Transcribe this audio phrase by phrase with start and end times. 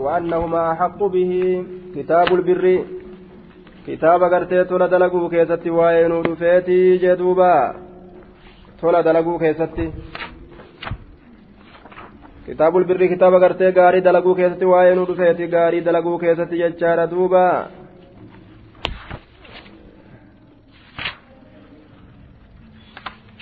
[0.00, 1.32] وأنهما أحق به
[1.96, 2.84] كتاب البر
[3.86, 7.74] كتاب قرتي تولا دلقوا كيستي وين رفيتي جدوبا
[8.80, 9.86] تولا دلقوا كيستي
[12.48, 17.66] كتاب البر كتاب قرتي غاري دلقوا كيستي وين رفيتي غاري دلقوا كيستي ججارة دوبا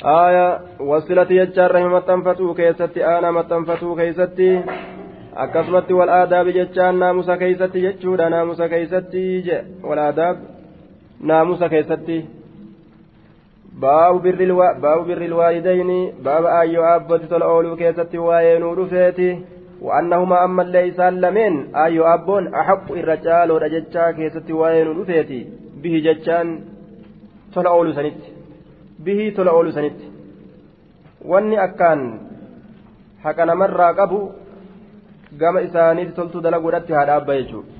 [0.04, 0.48] آية
[0.80, 4.50] وصلت يجار رحمة تنفتو كيستي أنا متنفتو كيستي
[5.44, 9.58] akkasumatti wal aadaabi jechaan naamusa keeysatti jechuudha naamusa keeysatti je
[9.90, 10.36] wal aadaab
[11.30, 12.18] naamusa keessatti
[13.80, 14.20] baabu
[15.06, 19.28] birri waalidayni baaba aayyoo abbootti tola ooluu keessatti waa'ee nuu dhufeeti.
[19.86, 25.38] Wa'annahumaa ammallee isaan lameen aayyoo abboon axaqu irra caaloodha jechaa keessatti waa'ee nuu dhufeeti.
[25.82, 26.50] Bihi jechaan
[27.54, 28.32] tola ooluu sanitti.
[29.04, 30.10] Bihii tola ooluu sanitti.
[31.30, 32.02] Wanni akkaan
[33.24, 34.20] haqa namarraa qabu
[35.36, 37.78] gama isaaniiti toltuu dalaguudhatti haadha abbaa jechuudha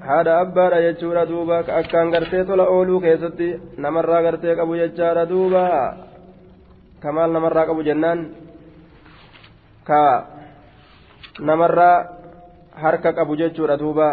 [0.00, 5.62] haadha abbaadha jechuudha duuba akkaan gartee tola ooluu keessatti namarraa gartee qabu jechaadha duuba
[7.00, 8.20] kamaal namarraa qabu jennaan
[9.84, 10.00] ka
[11.40, 11.96] namarraa
[12.72, 14.08] harka qabu jechuudha duuba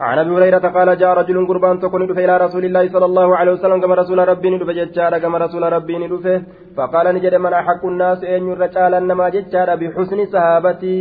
[0.00, 3.80] عن أبي هريرة قال جاء رجل قربان تكون إلى رسول الله صلى الله عليه وسلم
[3.82, 6.42] كما رسول ربي ندفه ججارا كما رسول ربي ندفه.
[6.76, 10.96] فقال نجد من أحق الناس أن يرجال انما ججارا بحسن صحابتي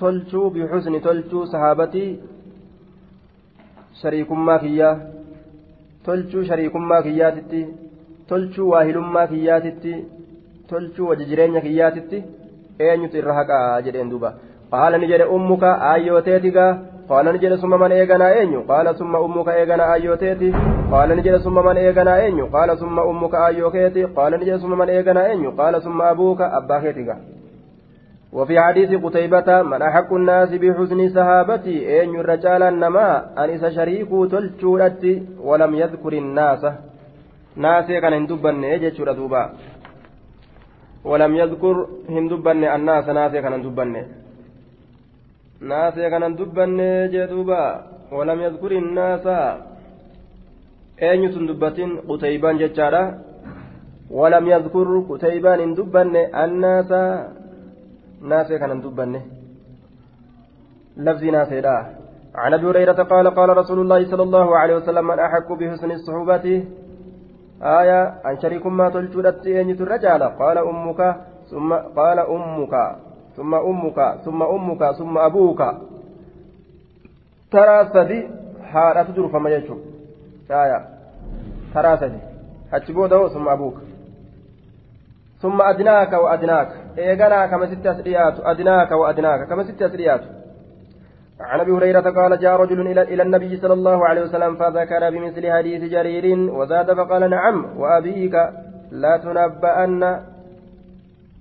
[0.00, 2.06] تلشو بحسن تلشو صحابتي
[4.00, 4.90] شريك ما فيا
[6.06, 7.62] تلشو شريك ما فياتتي
[8.30, 9.94] تلشو واهل ما فياتتي
[10.70, 12.18] تلشو وججرين فياتتي
[12.80, 14.30] أين يترهقا جدين دوبا.
[14.72, 16.58] قال نجد أمك ايوتيتك
[17.09, 20.53] قال نجد ثم من إيغنا أينيو قال ثم أمك إيغنا أيوتيتي
[20.91, 25.25] قال نجد ثم من إيغنا أينيو قال ثم أمك أيوكيتي قال نجد ثم من إيغنا
[25.25, 27.09] أينيو قال ثم أبوك أباكيتك
[28.33, 33.07] وفي حديث قتيبة من أحق الناس بحسن صحابتي أين الرجال النما
[33.43, 35.03] أنس شريك تلشورت
[35.47, 36.63] ولم يذكر الناس
[37.55, 39.43] ناس كان هندبن يجتشور دوبا
[41.05, 41.75] ولم يذكر
[42.09, 43.95] هندبن الناس ناس كان هندبن
[45.69, 47.59] naasee kanan dubbanne jee duuba
[48.17, 49.35] walam yadkuri innaasa
[51.07, 53.03] eenyutun dubbatin qutaybaan jechaadha
[54.19, 57.01] walam yadkur qutaybaan hin dubbanne annaasa
[58.29, 59.21] naasee kanan dubbanne
[61.05, 61.75] lafzi naaseedha
[62.35, 66.45] عن ابي هريره قال قال رسول الله صلى الله عليه وسلم من احق بحسن الصحبه
[67.79, 71.01] آية أن شريك ما تلجودت أن الرجال قال أمك
[71.51, 72.73] ثم قال أمك
[73.36, 75.62] ثم أمك ثم أمك ثم أبوك.
[77.50, 78.28] ترى سدي
[78.72, 79.76] حالة تدر فما يجو
[80.50, 80.80] آية.
[81.74, 82.18] ترى سدي.
[82.72, 83.74] أتبوده ثم أبوك.
[85.42, 86.68] ثم أدناك وأدناك.
[86.98, 88.40] إيقنا كما ست أسريات.
[88.40, 89.48] أدناك وأدناك.
[89.48, 90.20] كما ست أسريات.
[91.40, 95.52] عن أبي هريرة قال جاء رجل إلى إلى النبي صلى الله عليه وسلم فذكر بمثل
[95.52, 98.34] حديث جرير وزاد فقال نعم وأبيك
[98.90, 100.02] لا تنبأن.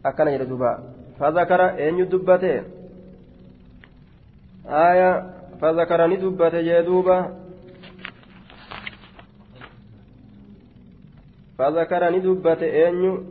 [0.05, 2.62] أكن يردبا فذكر أن يدبته
[4.66, 5.10] آية
[5.60, 7.18] فذكر ندبته يدوبا
[11.58, 13.24] فذكر ندبته أن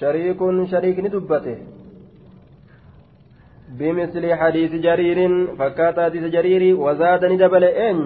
[0.00, 0.40] شريك
[0.70, 1.58] شريك ندبته
[3.78, 7.98] بمثل حديث جرير فكات حديث جرير وزاد ندبل أن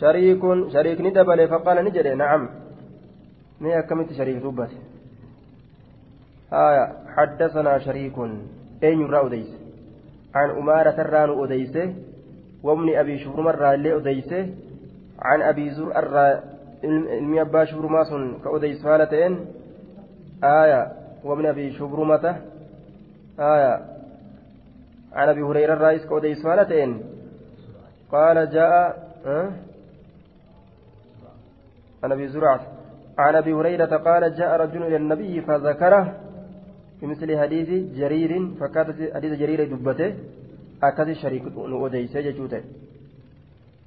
[0.00, 2.42] شريك شريك ندبل فقال نجري نعم
[3.60, 4.78] ما كمت شريك دبته
[6.53, 8.17] آية حدثنا شريك
[8.83, 9.49] أين يرى أديس
[10.35, 11.77] عن أمارة الران أديس
[12.63, 14.33] وابن أبي شبرم الرالي أديس
[15.19, 16.55] عن أبي زر الرا
[18.05, 19.47] sun ka odeysu haala ta'een
[20.41, 20.91] aya
[21.23, 22.41] wabni abi shubrumata
[23.37, 23.95] aya
[25.15, 27.01] عن أبي هريرة الرئيس كودي سؤالتين
[28.11, 28.71] قال جاء
[29.25, 29.51] أه؟
[32.03, 32.59] عن أبي زرعة
[33.17, 36.24] عن أبي هريرة قال جاء رجل إلى النبي فذكره
[37.01, 37.69] بمثل حديث
[37.99, 40.09] جرير فكاد حديث جرير دبته
[40.83, 42.61] أكاد شريك وديس جوته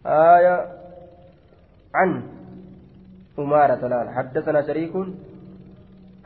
[0.07, 0.57] آية
[1.95, 2.11] عن
[3.39, 4.93] أمارة لا حدثنا شريك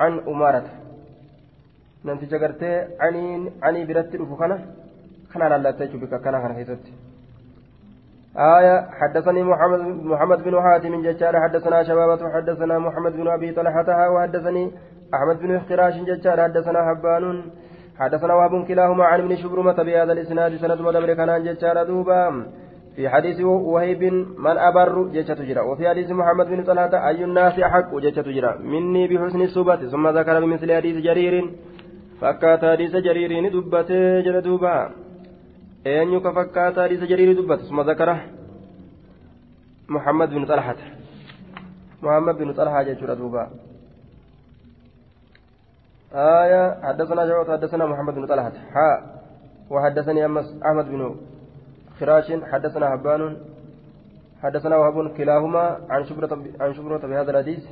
[0.00, 0.67] عن أمارة.
[2.05, 4.56] نمت جغرتي عني عني برت رفقنا
[5.32, 6.84] كان لا تجو بك كان كان هيست
[8.37, 14.70] آية حدثني محمد محمد بن حاتم ججار حدثنا شبابة حدثنا محمد بن أبي طلحة وحدثني
[15.14, 17.43] أحمد بن خراش ججار حدثنا حبان
[17.99, 22.46] حدثنا وهب كلاهما عن ابن شبرمة بهذا الإسناد سند مدبر كان ججار دوبا.
[22.96, 24.02] في حديث وهيب
[24.38, 25.61] من أبر جيشة تجرى.
[25.61, 30.40] وفي حديث محمد بن طلحة أي الناس أحق جيشة تجرى؟ مني بحسن الصوبة ثم ذكر
[30.40, 31.34] بمثل حديث جرير.
[32.20, 33.90] فكات حديث جرير دبت
[35.87, 38.20] جلدوبا أين فكات حديث جرير دبت ثم ذكر
[39.88, 40.76] محمد بن طلحة
[42.02, 43.50] محمد بن طلحة جيشة دوبا
[46.14, 49.23] آية حدثنا جواد حدثنا محمد بن طلحة حاء
[49.70, 50.26] وحدثني
[50.67, 51.17] أحمد بن
[52.00, 53.37] فراش حدثنا هبان
[54.43, 57.64] حدثنا وهب كلاهما عن شبرة عن شبرة بهذا الحديث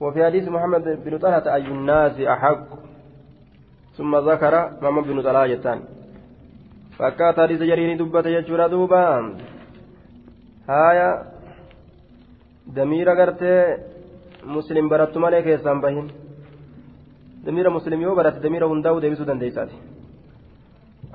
[0.00, 2.66] وفي حديث محمد بن طلحة أي الناس أحق
[3.96, 5.97] ثم ذكر محمد بن طلحة
[6.98, 9.02] فكات حديث جريني دبة يجورا دوبا
[10.70, 11.08] هايا
[12.78, 13.54] دمير غرتي
[14.56, 16.06] مسلم برت مالك يسام بهن
[17.46, 19.78] دمير مسلم يو برت دمير هنداو ديبسو دنديساتي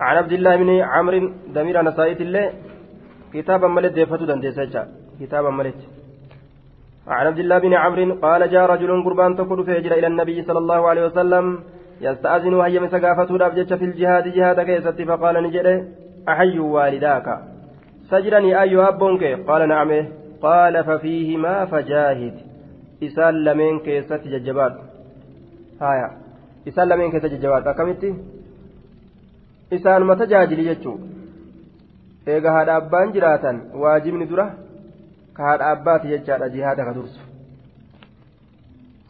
[0.05, 1.19] عن عبد الله بن عمرو
[1.57, 2.45] دمير نسائت الله
[3.33, 4.81] كتابا ملت ديفتو دنديسا
[5.19, 5.79] كتابا ملت
[7.07, 10.81] عن عبد الله بن عمرو قال جاء رجل قربان تقول فهجر إلى النبي صلى الله
[10.89, 11.45] عليه وسلم
[12.03, 15.75] يستأذن وهي مسقافة رابجة في الجهاد جهاد كيست فقال نجري
[16.29, 17.27] أحي والداك.
[18.09, 19.23] سجرني أي أبونك.
[19.47, 19.91] قال نعم.
[20.41, 22.35] قال ففيهما فجاهد.
[23.03, 24.75] إسال لمن كيست ججبات
[25.81, 26.09] هايا.
[26.67, 28.13] إسال لمن كيست ججبات أكملتي؟
[29.75, 30.99] isaanuma tajaajili jechuun
[32.33, 34.45] eega haadha abbaan jiraatan waajibni dura
[35.37, 37.32] ka haadha abbaati jechaadha jihaada ka dursu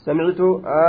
[0.06, 0.40] سمعت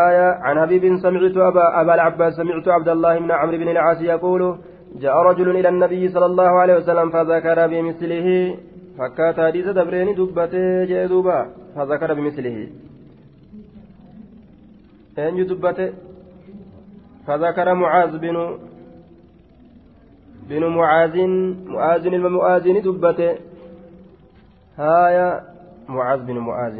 [0.08, 4.58] آية عن حبيب سمعت أبا, أبا العباس سمعت عبد الله بن عمرو بن العاص يقول
[5.02, 8.56] جاء رجل إلى النبي صلى الله عليه وسلم فذكر بمثله.
[8.98, 11.38] فكات حديث دبرين دبته جدوبا
[11.74, 12.56] فذكر بمثله.
[15.18, 15.92] أين دبته.
[17.26, 18.36] فذكر معاذ بن
[20.48, 21.16] بن معاذ
[21.66, 23.34] معاذ المؤاذن دبته.
[24.78, 25.28] هايا
[25.88, 26.76] معاذ بن معاذ.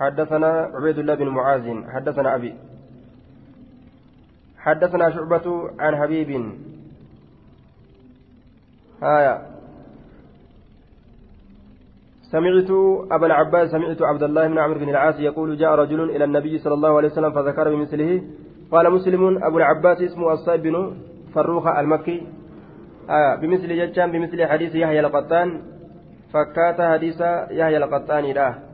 [0.00, 2.54] حدثنا عبيد الله بن معاذ حدثنا أبي.
[4.58, 6.30] حدثنا شعبة عن حبيب.
[9.02, 9.34] هايا
[12.32, 12.70] سمعت
[13.10, 16.74] أبا العباس سمعت عبد الله بن عمرو بن العاص يقول جاء رجل إلى النبي صلى
[16.74, 18.22] الله عليه وسلم فذكر بمثله.
[18.72, 20.96] قال مسلم أبو العباس اسمه الصائب بن
[21.34, 22.26] فروخ المكي.
[23.10, 25.62] آه بمثل جتان بمثل حديث يحيى القطان.
[26.32, 27.20] فكات حديث
[27.50, 28.24] يحيى القطان.
[28.24, 28.69] لا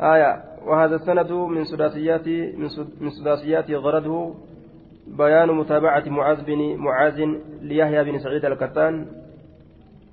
[0.00, 2.28] آية وهذا السند من سداسيات
[3.00, 4.34] من سداسيات غرضه
[5.06, 7.20] بيان متابعة معاذ بن معاذ
[7.62, 9.06] ليحيى بن سعيد القطان.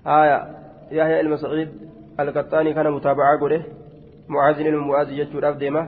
[0.07, 0.47] آية
[0.91, 1.69] يحيى المسعيد
[2.19, 3.63] القطاني كان متابعة قوله
[4.27, 5.87] معاذ المعاذ يجور أفدمه.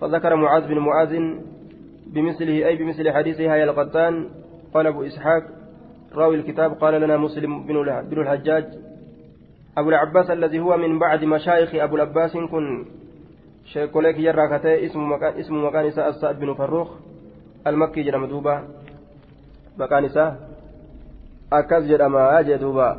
[0.00, 1.18] فذكر معاذ بن معاذ
[2.06, 4.28] بمثله أي بمثل حديث يحيى القطان.
[4.74, 5.42] قال أبو إسحاق
[6.14, 7.66] راوي الكتاب قال لنا مسلم
[8.10, 8.64] بن الحجاج
[9.78, 12.86] أبو العباس الذي هو من بعد مشايخ أبو العباس كن
[14.18, 16.88] يرى كتاي اسم مكان اسم مكان إساء السعد بن فروخ
[17.66, 18.64] المكي جرم دوبا
[19.78, 20.36] مكان إساء
[21.52, 22.98] أكز جرم أجي دوبا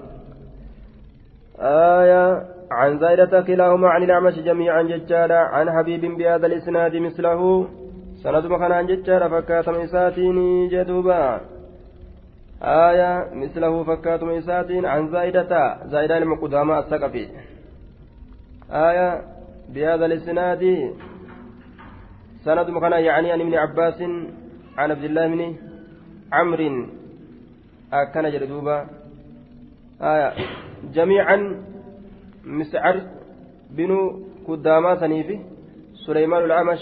[1.59, 7.67] آية عن زائدة كلاهما عن الأعمش جميعا ججالا عن حبيب بهذا الإسناد مثله
[8.23, 11.41] سند مكان عن ججالا فكاتم إساتيني جدوبا
[12.63, 17.27] آية مثله فكات ميسات عن زائدة زائدة المقدامة الثقفي
[18.71, 19.21] آية
[19.73, 20.93] بهذا الإسناد
[22.45, 24.01] سند مكان يعني عن ابن عباس
[24.77, 25.55] عن عبد الله بن
[26.33, 26.85] عمرو.
[27.93, 28.77] أكن جردوبا
[30.01, 30.33] آية
[30.93, 31.37] جميعا
[32.45, 33.01] مسعر
[33.69, 33.91] بن
[34.47, 35.39] قداما سنيفي
[36.05, 36.81] سليمان الأعمش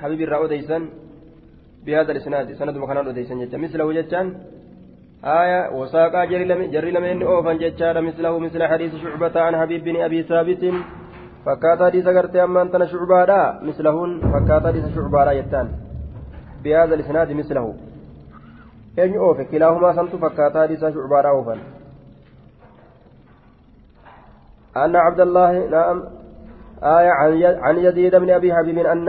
[0.00, 0.88] حبيب الرأوديسان
[1.86, 4.26] بهذا الإسناد سند مكان الأوديسان مثله جتان
[5.24, 6.24] آية وساقا
[6.74, 10.62] جري لمن أوفن جتشار مثله مثل حديث شعبة عن حبيب بن أبي ثابت
[11.48, 15.68] فكات حديث قرتي أما أنت شعبادا مثلهن فكات حديث شعبادا يتان
[16.64, 17.74] بهذا الإسناد مثله
[18.98, 21.58] أين أوفي كلاهما سمت فكات حديث شعبادا أوفن
[24.76, 26.04] أن عبد الله نعم
[26.82, 27.10] آية
[27.66, 29.08] عن يزيد بن أبي حبيب أن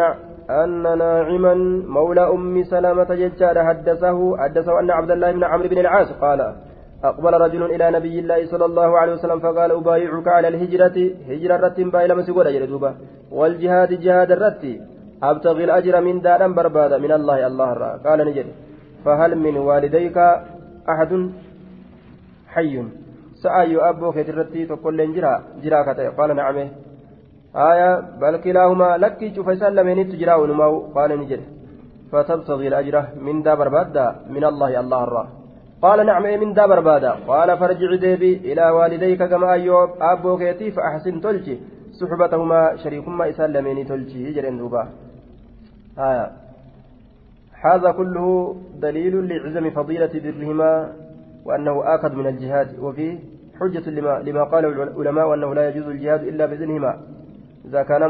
[0.49, 1.53] أن ناعما
[1.87, 6.55] مولى أم سلمة ججار حدثه حدثه أن عبد الله بن عمرو بن العاص قال
[7.03, 10.97] أقبل رجل إلى نبي الله صلى الله عليه وسلم فقال أبايعك على الهجرة.
[11.29, 12.91] هجرة رت بايلة مسجودة جلدوبة
[13.31, 14.63] والجهاد جهاد الرت.
[15.23, 18.47] أبتغي الأجر من دار بربادة من الله الله الرا قال نجد.
[19.05, 20.17] فهل من والديك
[20.91, 21.11] أحد؟
[22.53, 22.75] حي.
[23.43, 25.79] سأي أبوك ترتي تقول لنجرا جرا
[26.17, 26.57] قال نعم.
[27.71, 27.89] آية
[28.21, 30.35] بل كلاهما لك شوف سلمين تجرا
[30.95, 31.41] قال نجد.
[32.11, 35.38] فتبتغي الأجر من دا بربادة من الله الله الرا
[35.81, 41.21] قال نعم من دا بربادا قال فرجع ديبي إلى والديك كما أيوب أبو كيتي فأحسن
[41.21, 41.57] تلجي.
[41.99, 44.87] صحبتهما شريكهما إسان لميني تلجي جرين دوبا
[45.97, 46.31] آه.
[47.65, 50.93] هذا كله دليل لعزم فضيلة برهما
[51.45, 53.19] وأنه آكد من الجهاد وفيه
[53.59, 56.99] حجة لما, لما قال العلماء وأنه لا يجوز الجهاد إلا بإذنهما.
[57.65, 58.07] إذا كانا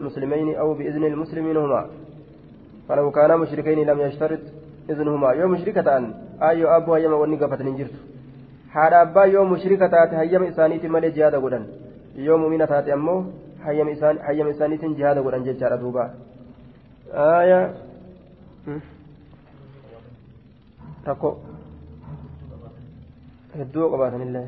[0.00, 1.86] مسلمين أو بإذن المسلمين هما.
[2.88, 4.40] فلو كانا مشركين لم يشترط
[4.90, 7.94] إذنهما يوم مشركة أن أيو أبو هيما ونقفة ننجرت
[8.74, 11.64] haadha abbaa yoo mushrika taate hayyama isaaniitiin malee jihaada godhan
[12.26, 13.16] yoo mumina taate ammoo
[13.64, 16.04] hayyama isaaniitiin jihaada godhan jechaadha duuba
[21.08, 21.32] takko
[23.58, 24.46] hedduu qabaatanillee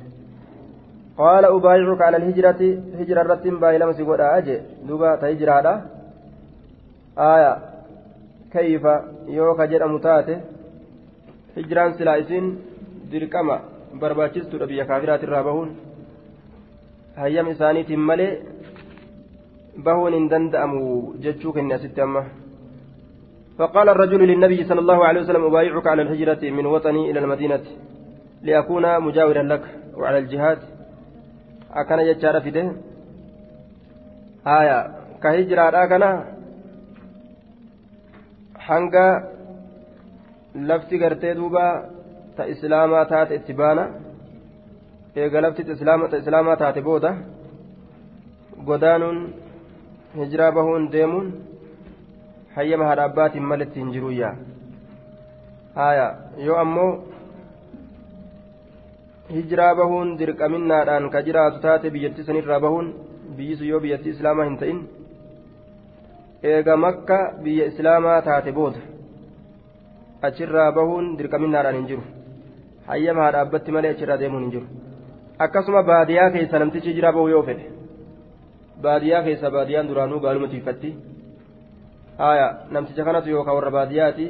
[1.20, 2.70] qaala ubaayicuka ala alhijrati
[3.02, 4.56] hijra irrattiin baay'ilama si godhaa aje
[4.88, 5.74] duuba ta hijraadha
[7.30, 7.52] aya
[8.54, 10.34] ka jedhamu taate
[11.56, 12.46] hijraan silaa isin
[13.10, 13.56] dirqama
[14.00, 15.70] barbaachistuudha biyya kaafiraatirraa bahuun
[17.16, 18.32] hayyam isaaniitiin malee
[19.86, 20.80] bahuun hin danda'amu
[21.26, 22.24] jechuu kenne asitti amma
[23.58, 27.64] فقال الرجل للنبي صلى الله عليه وسلم أبايعك على الهجرة من وطني إلى المدينة
[28.42, 29.64] لأكون مجاورا لك
[29.98, 30.58] وعلى الجهاد
[31.80, 32.64] أكن يجار في ده
[34.58, 34.78] آية
[35.22, 36.02] كهجرة أكن
[38.68, 39.06] hanga
[40.68, 41.64] lafti gartee duuba
[42.36, 43.84] ta islaamaa taate itti baana.
[45.16, 45.72] Eega lafti ta
[46.22, 47.10] islaamaa taate booda
[48.68, 49.18] godaanuun
[50.18, 51.26] hijiraa bahuun deemuun
[52.56, 54.34] hayyama haadha abbaatiin malitti hin jiruyyaa
[55.78, 56.06] haya
[56.46, 56.90] yoo ammoo
[59.36, 62.88] hijiraa bahuun dirqaminnaadhaan ka jiraatu taate biyyattii sanirraa bahuun
[63.36, 64.80] biyyisu yoo biyyattii islaamaa hin ta'in
[66.52, 68.80] eega makka biyya islaamaa taate booda.
[70.26, 72.02] Achirraa bahuun dirqaminnaadhaan hin jiru.
[72.90, 74.66] Hayyama haadha abbatti malee achirraa deemuun hin jiru.
[75.46, 77.66] Akkasuma baadiyaa keessa namtichi hijiraa bahu yoo fedhe.
[78.82, 80.94] Baadiyaa keessa baadiyaan duraanuu gaaluma tiiffatti
[82.18, 84.26] haya namticha kanatu yookaan warra baadiyyaati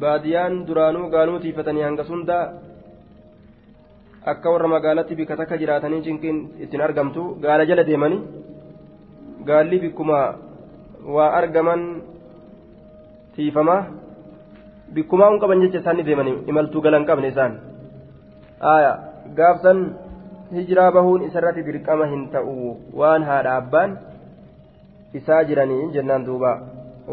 [0.00, 2.44] baadiyaan duraanuu gaaluma tiiffatanii hanga sundaa
[4.32, 8.22] akka warra magaalatti bika takka jiraatanii cinqiin ittiin argamtu gaala jala deemanii
[9.50, 10.20] gaalli bikkuma
[11.16, 11.82] waa argaman
[13.36, 13.80] tiifamaa
[14.94, 17.52] bikkumaa hin qaban jecha isaanii deemanii imaltuu galan qabne isaan
[18.74, 18.92] aya
[19.40, 19.80] gaafsan
[20.58, 23.90] hijiraa bahuun isarratti dirqama hin ta'u waan haadha abbaan
[25.20, 26.52] isaa jiranii jennaan duuba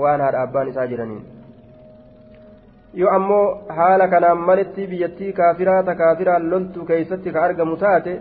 [0.04, 1.22] waan haadha abbaan isaa jiranii
[3.02, 3.44] yoo ammoo
[3.80, 8.14] haala kanaan malitti biyyattii kaafiraa ta kaafiraan loltuu keeysatti ka argamu taate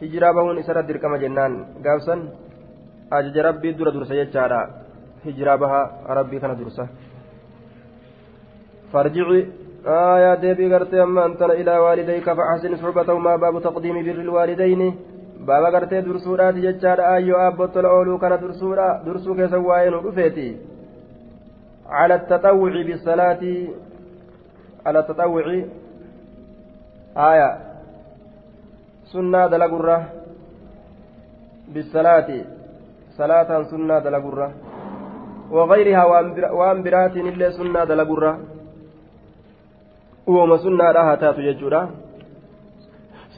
[0.00, 1.54] hijiraa bahuun isarratti dirqama jennaan
[1.86, 2.20] gaafsan
[3.10, 4.60] ajaja rabbii dura dursa jechaadha.
[5.24, 6.88] Hijiraa bahaa rabbii kana dursa.
[8.92, 9.46] Farjici
[9.86, 14.94] آية ديبي قرتي أما أنتن إلى والديك فأحسن صحبتهما باب تقديم بر الوالدين
[15.46, 20.56] بابا قرتي درسورات ججار آيو أبو تلعولو كان درسورا درسو كيسواين رفيتي
[21.88, 23.42] على التطوع بالصلاة
[24.86, 25.46] على التطوع
[27.16, 27.50] آية
[29.12, 29.98] سنة دلقرة
[31.68, 32.28] بالصلاة
[33.18, 34.48] صلاة سنة دلقرة
[35.50, 36.04] وغيرها
[36.58, 38.32] وأن برات إلا سنة دلقرة
[40.28, 41.80] uuma sunnaadha haa taatu jechuudha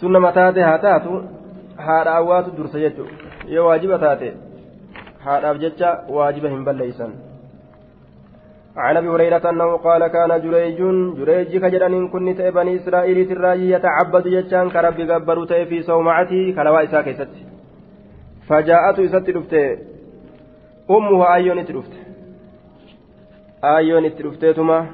[0.00, 1.18] sunnama taate haa taatu
[1.86, 3.12] haadha awwaatu dursa jechuudha
[3.54, 4.30] yoo waajiba taate
[5.24, 7.18] haadhaaf jecha waajiba hin balleeysan
[8.78, 10.80] عن ابي هريره انه قال كان جريج
[11.18, 17.02] جريج كجدن كنت بني اسرائيل تراي يتعبد يجان كرب غبروا في صومعته كلوا اسا
[18.48, 19.54] فجاءت اسات دفت
[20.90, 21.94] امها ايون تدفت
[23.64, 24.86] ايون تدفتتما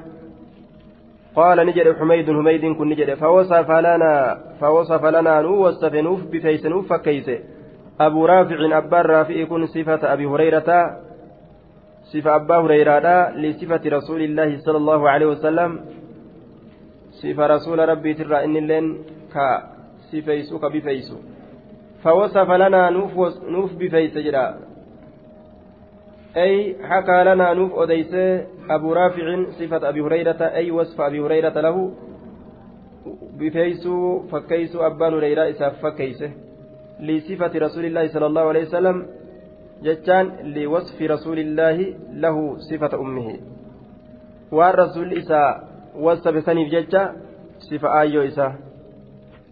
[1.36, 6.92] قال نجد حميد حميد كن نجد فوصف لنا فوصف لنا نو وصف نوف بفيس نوف
[6.92, 7.30] فكيس
[8.00, 11.00] أبو رافع أبا رافع كن صفة أبي هريرة
[12.12, 15.70] صفة أبا هريرة لصفة رسول الله صلى الله عليه وسلم
[17.10, 18.86] صفة رسول ربي ترى إن اللين
[19.32, 19.46] كا
[20.10, 21.16] صفيسو كبفيسو
[22.04, 22.90] فوصف لنا
[23.48, 24.58] نوف بفيس جرا
[26.36, 28.14] أي حكى لنا نوف أديس
[28.70, 31.92] أبو رافع صفة أبي هريرة أي وصف أبي هريرة له؟
[33.38, 36.30] بفيسو فكيسو أبان هريرة إساف فكيسه
[37.00, 39.06] لصفة رسول الله صلى الله عليه وسلم
[39.82, 43.36] جتان لوصف رسول الله له صفة أمه.
[44.52, 45.42] والرسول إسا
[45.98, 47.16] وصف سنيف جتا
[47.58, 48.48] صفة آيو إسا.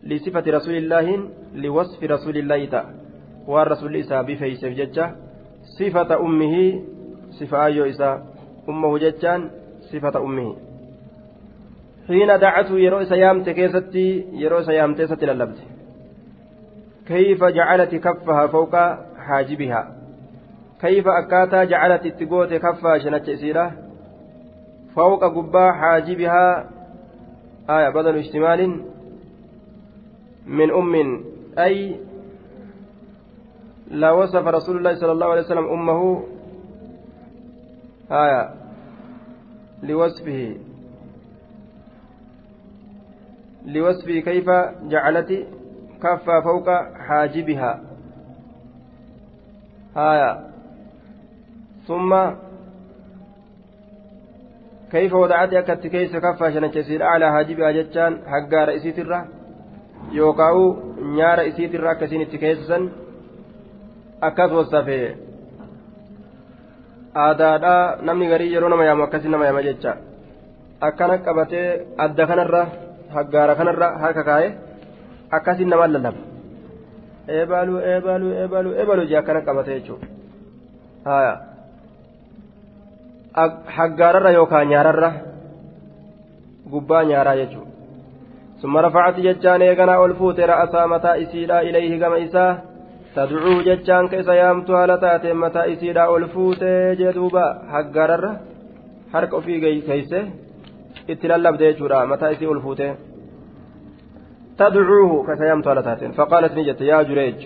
[0.03, 2.85] لصفة رسول الله لوصف رسول الله تا
[3.47, 5.17] والرسول إسا بفيسه جتا
[5.79, 6.83] صفة أمه
[7.31, 8.23] صفة أيو إسا
[8.69, 10.57] أمه جتان صفة أمه.
[12.09, 15.59] حين دعته يرو سيامت كيستي يرو سيامت ستي للبت.
[17.07, 18.75] كيف جعلت كفها فوق
[19.19, 19.97] حاجبها؟
[20.81, 23.73] كيف أكاتا جعلت اتقوت كفها شنت إسيرة؟
[24.95, 26.71] فوق قبا حاجبها
[27.71, 28.81] آية بدل اشتمال
[30.47, 31.25] من أم
[31.59, 32.01] أي
[33.91, 36.25] لا وصف رسول الله صلى الله عليه وسلم أمه
[38.11, 38.55] آية
[39.83, 40.57] لوصفه.
[43.67, 44.47] لوصفه كيف
[44.83, 45.47] جعلت
[46.03, 46.69] كفا فوق
[47.09, 47.81] حاجبها.
[49.97, 50.41] آية
[51.87, 52.31] ثم
[54.91, 59.42] كيف وضعت أكت كيس كفا شنكسير على حاجبها جتان حقا رئيسيت الرّ
[60.11, 60.57] yookaan
[61.17, 62.91] nyaara isiitirraa akkasiin itti keessan
[64.21, 64.99] akkas wasafe
[67.25, 69.97] aadaadhaa namni garii yeroo nama yaamu akkasii nama yaama jecha.
[70.81, 71.67] Akkana qabatee
[72.05, 72.63] adda kanarra
[73.15, 74.49] haggaara kanarra harka kaa'e
[75.37, 76.21] akkasiin nama lallaba.
[77.29, 80.07] Eebaluu eebaluu eebaluu eebaluu jee akkana qabatee jechuudha.
[81.05, 81.35] Haya
[83.77, 85.11] haggaararra yookaan nyaararra
[86.73, 87.72] gubbaa nyaaraa jechuudha.
[88.62, 92.58] ثم رفعت ججان إيغنا ألفوت رأسا متى إسيدا إليه كما إساه
[93.16, 96.64] تدعو ججان كيس يامتو هالتات متى إسيدا ألفوت
[97.00, 98.24] جدوبا حقرر
[99.14, 99.54] حرك في
[99.88, 100.24] كيسه
[101.10, 102.82] اتلالب ديجورا متى إسي ألفوت
[104.60, 107.40] تدعوه كسيامتو هالتات فقالت نجت يا جريج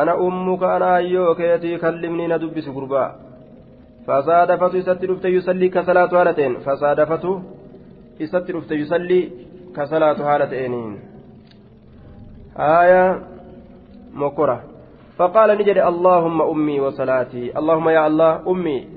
[0.00, 3.04] أنا أمك أنا أيوكيتي كلمني ندبس قربا
[4.06, 7.24] فصادفت يستر يصلي كصلاة هالتين فصادفت
[8.20, 9.39] يستر يصلي
[9.75, 10.99] كصلاة حالة إنين
[12.57, 13.19] آية
[14.13, 14.63] مكرة
[15.17, 17.57] فقال نجد اللهم أمي وصلاتي.
[17.57, 18.87] اللهم يا الله أمي.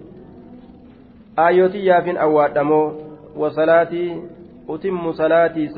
[1.38, 2.92] آيوتي يافين أوادمو
[3.36, 4.22] وصلاتي.
[4.68, 5.68] أتم صلاتي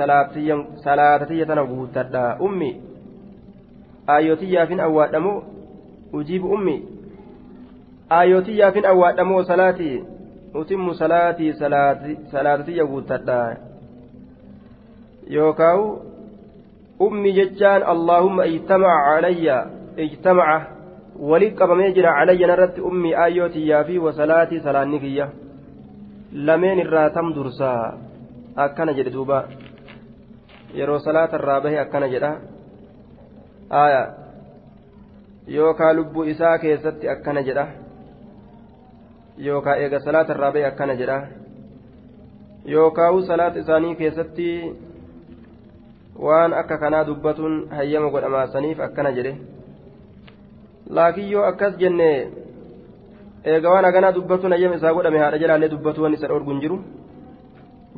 [0.84, 2.80] صلاتي تنبوتدا أمي.
[4.10, 5.42] آيوتي يافين أوادمو.
[6.14, 6.76] أجيب أمي.
[8.12, 10.04] آيوتي يافين أوادمو صلاتي
[10.54, 11.52] أتم صلاتي
[12.32, 13.56] صلاتي يبوتدا
[15.26, 15.80] yookaan
[17.00, 19.56] ummi jechaan allaahumma ijtamaca calayya
[19.96, 20.66] ijtamaca
[21.18, 25.28] wali qabamee jira calayya narratti ummi ayyoo tiyyaa fi wasalaatii salaanni kiyya
[26.32, 27.94] lameen irraa tam dursaa
[28.56, 29.44] akkana jedhe duuba
[30.74, 32.30] yeroo salaata irraa bahe akkana jedha
[33.70, 34.02] aya
[35.56, 37.66] yookaa lubbuu isaa keessatti akkana jedha
[39.48, 41.18] yookaa eega salaata irraa bahe akkana jedha
[42.74, 44.48] yookaa'u salaata isaanii keessatti
[46.25, 49.33] waan akka kanaa dubbatuun hayyama godhamaasaniif akkana jedhe
[50.97, 52.09] laakiin yoo akkas jenne
[53.53, 56.77] eega waan haganaa dubbatuun hayyama isaa godhame haadha jalaallee dubbatu waan isa dhorgu hin jiru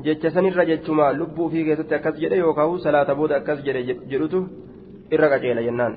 [0.06, 4.48] jecha sanirra jechuma lubbuu fi keessatti akkas jedhe yookaan salaata booda akkas jedhe jedhutu
[5.12, 5.96] irra qaceela jennaan.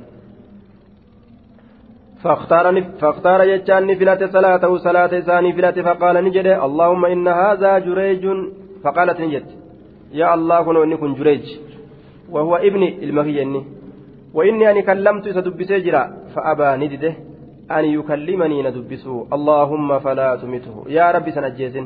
[3.01, 8.25] فاختار يجان نفلة صلاته صلاة ثاني فلة فقال نجد اللهم إن هذا جريج
[8.85, 9.47] فقالت نجد
[10.21, 11.47] يا الله كن كن جريج
[12.32, 13.64] وهو ابني المهيني
[14.34, 16.04] وإني أني كلمت سدبسي جرا
[16.36, 17.14] فأبى ندده
[17.78, 21.86] أن يكلمني ندبسه اللهم فلا تمته يا ربي سنجيزن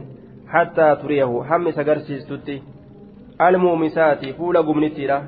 [0.53, 2.61] حتى تريه هم سقرسيستي
[3.41, 5.21] المومسات فول قمنتي له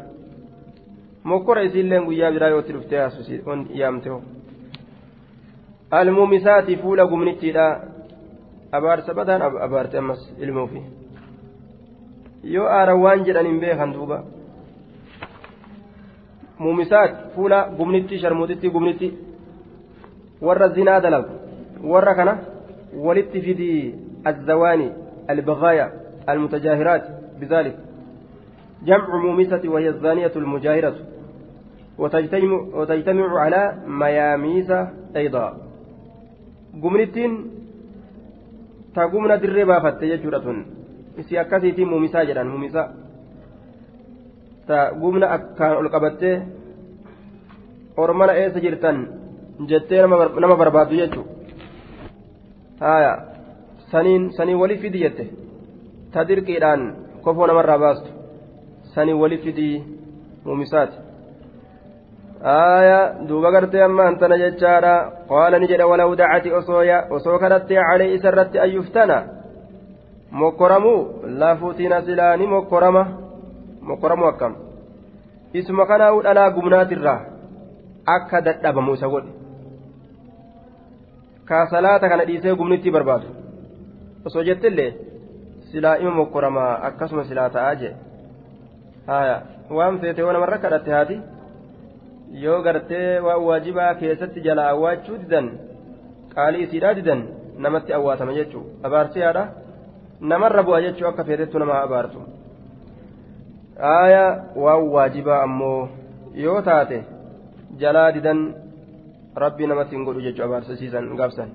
[1.28, 4.22] mokkora isiilleen guyyaa biraa yoo itti dhuftee on yaamteho
[5.92, 7.66] almuumisaati fuula gumnittiidha
[8.78, 10.82] abaarsa badaan abaarte ammas ilmuufi
[12.54, 14.24] yoo aaran waan jedhan hin beekan duuba
[16.60, 19.14] muumisaat fuula gumnitti sharmuutitti gumnitti
[20.42, 21.34] warra zinaa dalagu
[21.94, 22.38] warra kana
[23.06, 24.90] walitti fidii الزواني
[25.30, 25.92] البغايا
[26.30, 27.04] المتجاهرات
[27.40, 27.78] بذلك
[28.86, 30.96] جمع مومسة وهي الزانية المجاهرة
[32.78, 34.72] وتجتمع, على مياميس
[35.16, 35.58] أيضا
[36.84, 37.32] قمنتين
[38.96, 40.66] تقومنا دربا فتججرة
[41.18, 42.90] isi akkasiitiin muumisaa jedhan muumisaa
[44.68, 46.36] ta gumna akkaan ol qabattee
[47.98, 48.98] ormana eessa jirtan
[49.70, 50.02] jettee
[50.42, 51.38] nama barbaaddu jechuudha
[52.80, 53.14] haaya.
[53.92, 55.26] Saniin sanii walii fidi jette?
[56.12, 58.10] Ta dirqiidhaan kofoo namarraa baastu.
[58.94, 59.84] Sanii walii fidii
[60.46, 60.98] muumisaati
[62.44, 64.94] haaya duuba gartee amma antana jechaadha.
[65.30, 66.54] Qaala ni jedha walau dacati
[67.16, 69.24] osoo kadhattee calee isarratti ayyuftana?
[70.32, 71.22] Mokkoramuu?
[71.40, 73.27] Laafuutiin silaa ni mokkorama.
[73.90, 74.54] mokoramu akkam
[75.60, 77.20] isuma kanaa'u dhalaa gumnaatirraa
[78.16, 79.32] akka dadhabamu isa godhe.
[81.50, 83.28] Kaa salaata kana dhiisee gumnitti barbaadu.
[84.26, 84.92] Osoo jettillee
[85.72, 87.94] silaa ima mokoramaa akkasuma silaa ta'aa jee.
[89.08, 89.38] Haya
[89.78, 91.18] waan feete yoo namarra kadhatte haati?
[92.44, 95.48] Yoo gartee waan waajibaa keessatti jalaa awwaachuu didan
[96.36, 97.22] qaalii isiidhaa didan
[97.66, 98.64] namatti awwaatama jechuu.
[98.84, 99.44] Abaarsiyaadha
[100.32, 102.20] namarra bu'a jechuu akka feetettu nama abaartu.
[103.80, 104.24] Aaya
[104.64, 105.90] waan waajibaa ammoo
[106.46, 107.04] yoo taate
[107.84, 108.42] jalaa didan
[109.44, 111.54] rabbii namatti hin godhu jechuu abaarsisiisan gaabsan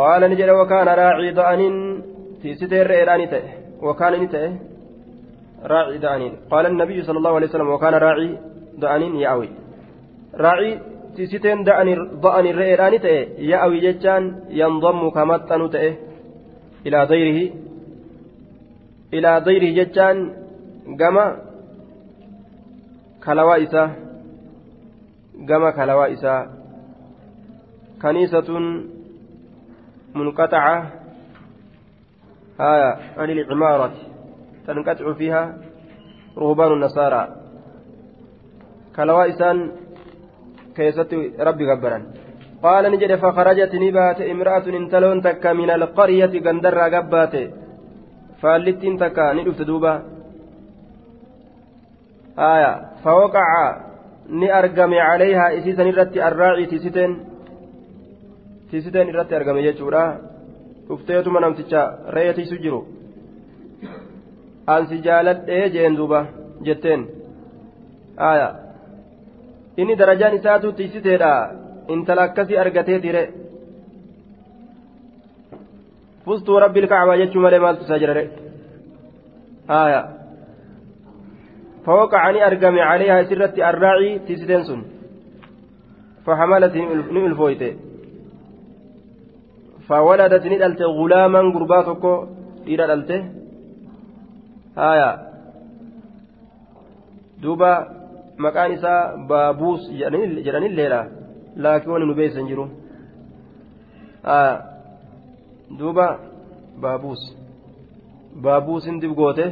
[0.00, 1.78] qaala ni jedhe wakaana raacii da'aniin
[2.42, 3.48] tiisitee re'eedhaani ta'e
[3.88, 4.50] wakaana ni ta'e
[5.64, 8.38] راعي دانين قال النبي صلى الله عليه وسلم وكان راعي
[8.78, 9.48] دانين يأوي
[10.34, 10.78] راعي
[11.16, 14.22] تيسيتين دأني ضأني الرئيراني تأي يأوي جتان
[14.60, 15.90] ينضم كمتن تأي
[16.86, 16.98] إلى
[19.14, 20.16] إلى ضيره جتان
[23.60, 23.88] isaa
[25.46, 26.48] gama kalawaa isaa
[28.02, 28.64] kaniisatun
[30.14, 30.74] munqaxaca
[32.58, 34.10] haya an ilcimaarati
[34.66, 35.42] تنقطع فيها
[36.38, 37.22] رهبان النصارى.
[38.96, 39.56] كلوا إسان
[40.76, 41.98] كيست ربي غبرا
[42.62, 46.78] قال نجد فخرجت نبات امرأة انتلون تكا من القرية قندر
[48.42, 50.02] غبات فالتين تكا ندفت دوبا
[52.38, 52.72] آية
[53.04, 53.80] فوقع
[54.30, 57.12] ni argame calayhaa isiisan irratti arraacii tiisiteen
[58.70, 60.02] tiisiteen irratti argame jechuudha
[60.88, 61.82] dhufteetuma namticha
[62.14, 62.80] re'ee tiisu jiru
[64.74, 66.20] ansi jaaladhee jeen duuba
[66.66, 67.02] jetteen
[68.30, 68.48] aya
[69.80, 71.32] inni darajaan isaatu tiisiteedha
[71.94, 73.22] intala akkasii argatee tire
[76.24, 78.24] fustuu rabbi ilkacbaa jechuu malee maaltu isaa jira
[79.82, 80.02] aya
[81.86, 84.80] فوقعني أرقم عليها سرة الراعي تيستنسون
[86.26, 86.74] فحملت
[87.16, 87.62] نملفويت
[89.88, 92.04] فولدت ندلت غلاما قرباتك
[92.70, 92.84] إلى
[94.76, 95.10] haya
[97.42, 97.72] duuba
[98.38, 99.90] maqaan isaa baabuus
[100.44, 101.00] jedhanilleedha
[101.56, 102.70] laakiin wani nu beeysan jiru
[104.22, 104.69] haya
[105.78, 106.06] duuba
[106.82, 107.22] baabuus.
[108.44, 109.46] Baabuusin dibgoote.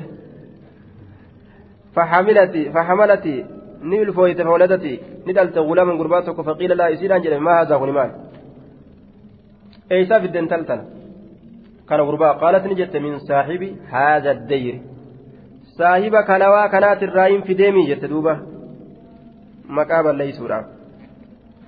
[1.94, 3.35] Faxamilati fahamalati
[3.83, 7.92] ni ilfooyte fooladati ni dhalte gulaman gurbaa tokko faqiila laa isiidhaan jedhame maa haazaa kun
[7.98, 8.11] maal?
[9.90, 10.85] Eeysaa fidden taltala
[11.88, 14.81] kana gurbaa qaalat ni jette min saaxibi haada addayri
[15.78, 18.35] saahiba kalawaa kanaatirraa hin fideemii jette duuba.
[19.76, 20.66] Maqaa balleeysuudhaaf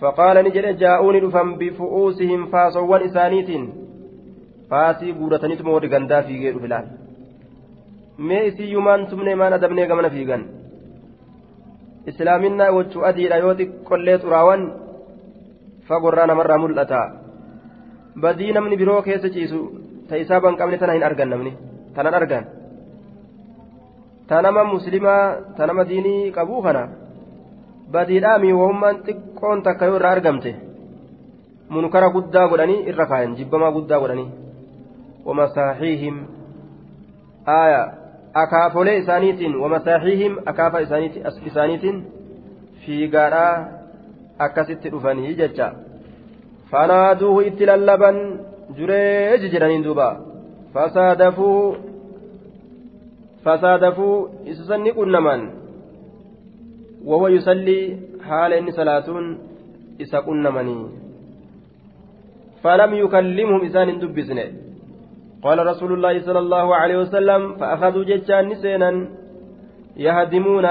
[0.01, 3.65] faqaala ni jedhe jaa'uuni dhufan bifu'uusihim faasowwan isaaniitiin.
[4.71, 6.87] Faasii guurataniituma warri gandaa fiigee dhufe laal
[8.29, 10.43] mee isiyyumaan tumnee maan adabnee gamana fiigan?
[12.11, 14.63] Islaaminaa wachuu adiidha yoo xiqqollee xuraawan
[15.89, 17.01] fagorraa namarraa mul'ata.
[18.23, 19.59] Badii namni biroo keessa ciisu
[20.09, 21.53] ta isaa ban qabne tana hin argan namni.
[21.95, 22.45] Tanan argan.
[24.29, 25.23] Tanama muslimaa
[25.59, 26.83] tanama diinii qabuu kana
[27.93, 30.51] badiidhaami wahummaan xiqqoon takka yoo irraa argamte
[31.73, 34.29] munkara guddaa godhanii irra kaayan jibbamaa guddaa godhanii
[35.30, 36.18] wamasaaxiihim
[37.46, 37.82] aya
[38.44, 40.80] akaafolee isaaniitiin wamasaaxiihim akaafa
[41.46, 41.98] isaaniitiin
[42.86, 43.54] fiigaadhaa
[44.48, 45.74] akkasitti dhufanii jecha
[46.72, 48.22] fanaaduuhu itti lallaban
[48.78, 50.10] jureeji jedhaniin duuba
[50.74, 51.60] fasaadafuu
[53.46, 55.42] فصادفوا إسسني قنمان
[57.06, 57.80] وهو يصلي
[58.28, 59.26] حال إني صلاتون
[60.02, 60.80] إسا قنمني
[62.64, 64.46] فلم يكلمهم إسان دبسنه
[65.43, 68.91] قال رسول الله صلى الله عليه وسلم فأخذوا جتان نسينا
[69.97, 70.67] يهدمون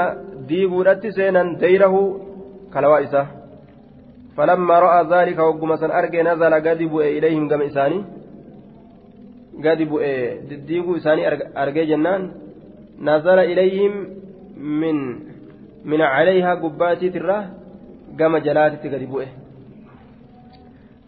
[0.50, 1.96] ديبورت سينا ديره
[2.74, 3.26] كلوائسه
[4.38, 6.82] فلما رأى ذلك وقم سن أرجى نزل قد
[7.18, 8.00] إليهم قم إساني.
[9.66, 9.80] قد
[10.70, 11.22] ديبو إساني
[11.64, 12.22] أرجى جنان.
[13.02, 13.94] نزل إليهم
[14.82, 14.96] من
[15.86, 17.46] من عليها قباتي تراه
[18.20, 19.28] قام جلاتي تقربوه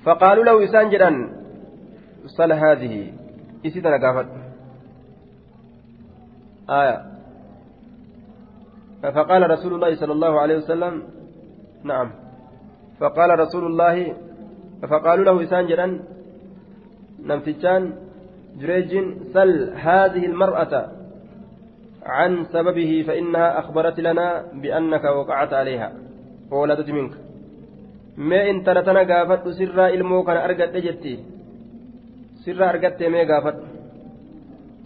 [0.03, 1.11] فقالوا له إسان جدا
[2.37, 3.20] صل هذه.
[3.65, 4.27] إسيتنا قافت
[6.69, 7.11] آية
[9.03, 11.03] فقال رسول الله صلى الله عليه وسلم
[11.83, 12.11] نعم
[12.99, 14.13] فقال رسول الله
[14.81, 15.87] فقالوا له إسان جدا
[17.29, 17.93] نمتجان
[18.59, 18.91] جريج
[19.33, 20.73] سل هذه المرأة
[22.05, 25.93] عن سببه فإنها أخبرت لنا بأنك وقعت عليها
[26.51, 27.13] وولدت منك
[28.17, 31.15] ما إن ترتنا قافت سر إلمو كان أرقت جتي
[32.44, 33.56] سر أرقت ما قافت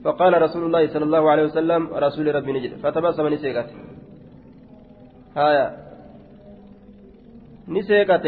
[0.05, 3.69] فقال رسول الله صلى الله عليه وسلم رسول ربي نجد فتبسم نسيقت
[5.37, 5.67] هايا
[7.69, 8.27] نسيقت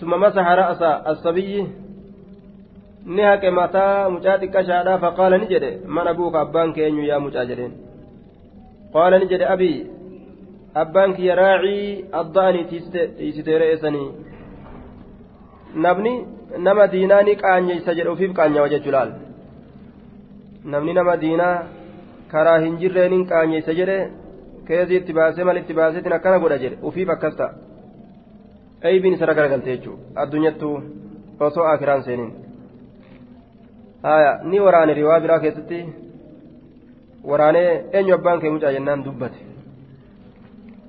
[0.00, 1.66] ثم مسح رأس الصبي
[3.06, 7.72] ni haqe mataa mucaa xiqqashaadhaa faqaala ni jedhe mana buuka abbaan keenyu yaa mucaa jedheen
[8.94, 9.78] qaala ni jedhe abii
[10.82, 11.34] abbaan kiyya
[16.67, 19.11] nama diinaa ni qaanyeysa jedhe ufiif qaanyawa jechuu laal?
[20.71, 21.55] Namni nama diinaa
[22.31, 23.97] karaa hin jirreen hin qaanyeysa jedhe
[24.67, 27.51] keezii itti baasee mal itti baaseetiin akkana godha jedhe ufiif akkas ta'a.
[28.87, 30.75] Eeybiin isa ragaragalte jechuudha addunyattuu
[31.39, 32.33] osoo akiraan seeniin
[34.03, 35.79] haya ni waraane riwaa biraa keessatti
[37.29, 39.39] waraanee eenyu abbaan kee mucaa jennaan dubbate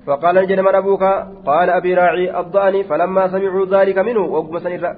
[0.05, 1.03] فقال نجد من أبوك
[1.45, 4.19] قال أبي راعي الضأني فلما سمعوا ذلك منه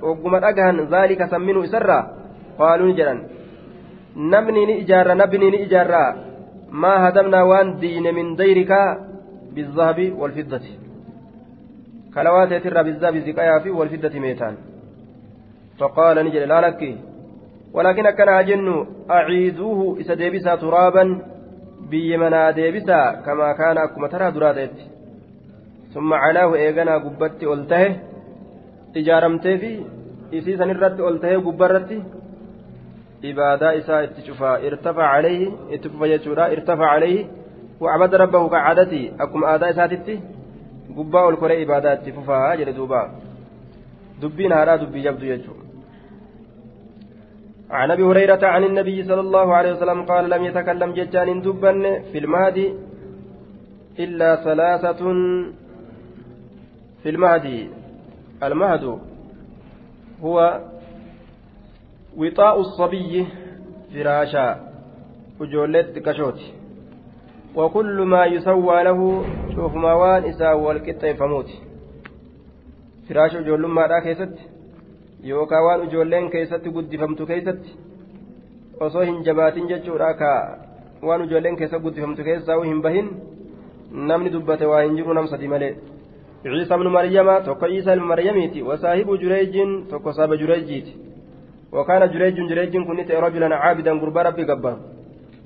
[0.01, 2.11] وقم أجهن ذلك سمنوا إسرا
[2.59, 3.27] قالوا نجدا
[4.15, 6.15] نبني نإجارة نبني نإجارة
[6.71, 8.71] ما هدمنا وان دين من ديرك
[9.53, 10.61] بالذهب والفضة.
[12.15, 14.55] كلوات يتر بالذهب زكايا والفضة ميتان.
[15.79, 16.97] فقال نجد لا لك
[17.73, 19.97] ولكن كان أجن أعيدوه
[21.93, 24.71] إذا ديبسا ترابا بيمنا ديبسا كما كان أكما ترى دراتيت
[25.93, 27.95] ثم علاه إيغانا قبت ألته
[28.95, 29.85] إجارمتي في
[30.33, 32.03] إسي سنرت ألته قبرت
[33.25, 37.25] إبادة إساء اتشفى ارتفع عليه اتفى يجورا ارتفع عليه
[37.79, 40.19] وعبد ربه كعادتي أكم آداء إساتتي
[40.97, 43.11] قباء الكرة إبادات ففاها جلدوبا
[44.21, 45.60] دبين هارا دبي يبدو يجو
[47.71, 52.17] عن أبي هريرة عن النبي صلى الله عليه وسلم قال لم يتكلم ججان دبا في
[52.17, 52.73] المهدي
[53.99, 55.01] إلا ثلاثة
[57.03, 57.69] في المهدي.
[58.43, 58.99] المهد
[60.23, 60.61] هو
[62.17, 63.27] وطاء الصبي
[63.93, 64.47] فراشا
[65.39, 66.39] وجولت كشوت.
[67.55, 71.49] وكل ما يسوى له شوف موان إساء والقطة فموت
[73.09, 74.35] فراش وجول ما لا كيست
[75.23, 77.75] yookaan waan ijoolleen keessatti guddifamtu keessatti
[78.79, 80.31] osoo hin jabaatin jechuudha ka
[81.09, 83.11] waan ijoolleen keessatti guddifamtu keessaa hin bahin
[84.11, 85.75] namni dubbate waa hin jiru namsati malee.
[86.43, 90.97] ciisa ibnu maryama tokko ciisa ilma maryamiiti wasaahibu jureejiin tokko saaba jureejiiti
[91.71, 94.73] wakaana jureejiin jureejiin kunni ta'e rajulan caabidan gurbaa rabbi gabba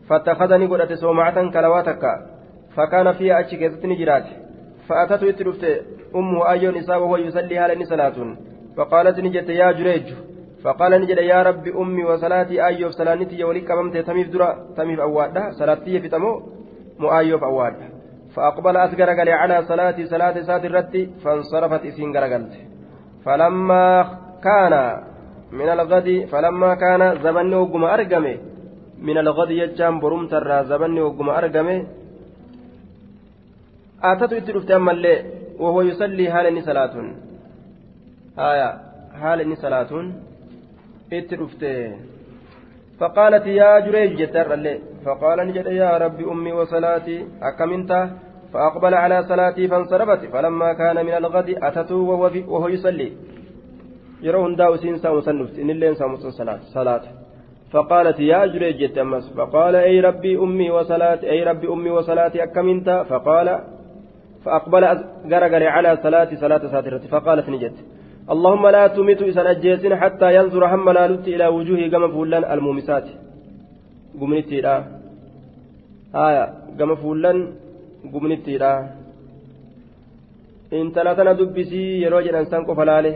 [0.07, 2.11] fattakada ni godhate soomacatan kalawaa takka.
[2.75, 4.31] Fakaana fiya achi keessatti ni jiraate.
[4.87, 5.69] Fa'atatu itti dhufte
[6.13, 8.37] ummuhu ayyoon isaa wahuwa yusallii haala inni salaatuun
[8.77, 10.07] فقالت نجت يا جريج.
[10.63, 15.51] فقال نجد يا ربي أمي وصلاتي أيوب سلانتي ولك أممت تميف درا تميف أوادة.
[15.51, 16.41] صلاتي في تمو
[16.99, 17.85] مو أيوب أوادة.
[18.35, 22.53] فأقبل أسقر قال على صلاتي صلاة سات الرتي فانصرفت إسين قرقلت
[23.25, 23.85] فلما
[24.43, 24.73] كان
[25.51, 28.37] من الغد فلما كان زمن وقم أرقمه.
[29.07, 31.77] من الغد يجام برمت الرا زمن وقم أرقمه.
[34.03, 34.93] أتت إتلفت أما
[35.59, 36.93] وهو يصلي هالني صلاة
[38.38, 38.70] آية
[39.22, 39.90] هالني صلاة
[41.12, 41.64] إتلفت
[43.00, 47.92] فقالت يا جريج جتر الليل فقال نجد يا ربي أمي وصلاتي أكمنت
[48.52, 51.96] فأقبل على صلاتي فانصرفت فلما كان من الغد أتته
[52.52, 53.12] وهو يصلي
[54.22, 56.32] yeroo hundaa usiin saamu san dhufti innilleen saamu sun
[56.76, 57.20] salaata
[57.72, 63.48] فقالت يا جريج أمس فقال أي ربي أمي وصلاتي أي ربي أمي وصلاتي أكمنت فقال
[64.44, 64.84] فأقبل
[65.30, 67.76] غرغر على صلاة صلاة ساترة فقالت نجت
[68.33, 73.07] اللهم لا تمت إسان أجيسين حتى ينظر هم لالت إلى وجوه قم فولان المومسات
[74.19, 74.75] قمنتي لا
[76.27, 76.43] آية
[76.79, 77.37] قم فولان
[78.13, 78.73] قمنتي لا
[80.73, 83.15] إن ثلاثنا دبسي يروج أنسان قفلاله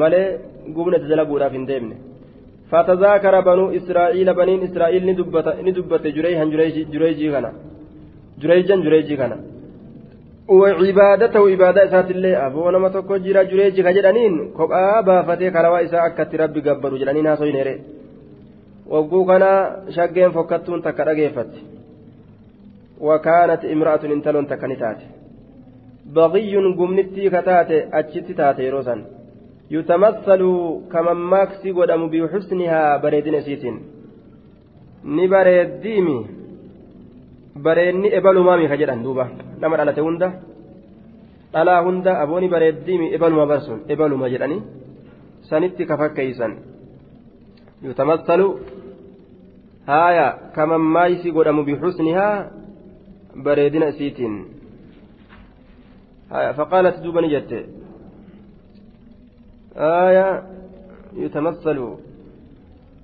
[0.00, 0.38] malee
[0.76, 1.96] gubna dalaguudhaaf hin deemne
[2.70, 5.04] fatazaakara banuu israa'iila baniin israa'iil
[5.66, 6.52] ni dubbate jureeyhan
[6.94, 7.50] jureejii kana
[8.42, 9.36] jureeyjan jureejii kana
[10.49, 16.35] وعبادته عبادة إسات الله أبو نما تكو جرا جريج كجدانين كوبا بافتي كروا إسا أكت
[16.41, 17.75] ربي قبروا جدانين هاسوين هري
[18.91, 19.43] وقو كان
[19.95, 21.51] شقين فكتون تكرقيفت
[23.07, 24.99] وكانت امرأة انتلون تكنتات
[26.15, 28.99] بغي قمنتي كتاتي أجتي تاتي روسان
[29.75, 30.41] يتمثل
[30.91, 33.77] كمن ماكسي قدام بحسنها بريدين سيتين
[35.05, 36.27] ni bareeddiimi
[37.56, 39.28] bareedni ebalumaami ka jedhan duuba
[39.60, 40.28] nama dhalate hunda
[41.52, 44.62] dhalaa hunda abooni bareeddiimi ebaluma barsun ebaluma jedhani
[45.50, 46.52] sanitti ka fakkeeysan
[47.82, 48.48] yutamassalu
[49.86, 52.46] haaya kaman maayisi godhamu bixusnihaa
[53.44, 54.34] bareedina isiitiin
[56.30, 57.60] haaya faqaalat duuba ni jette
[59.76, 60.42] آية
[61.16, 61.94] يتمثل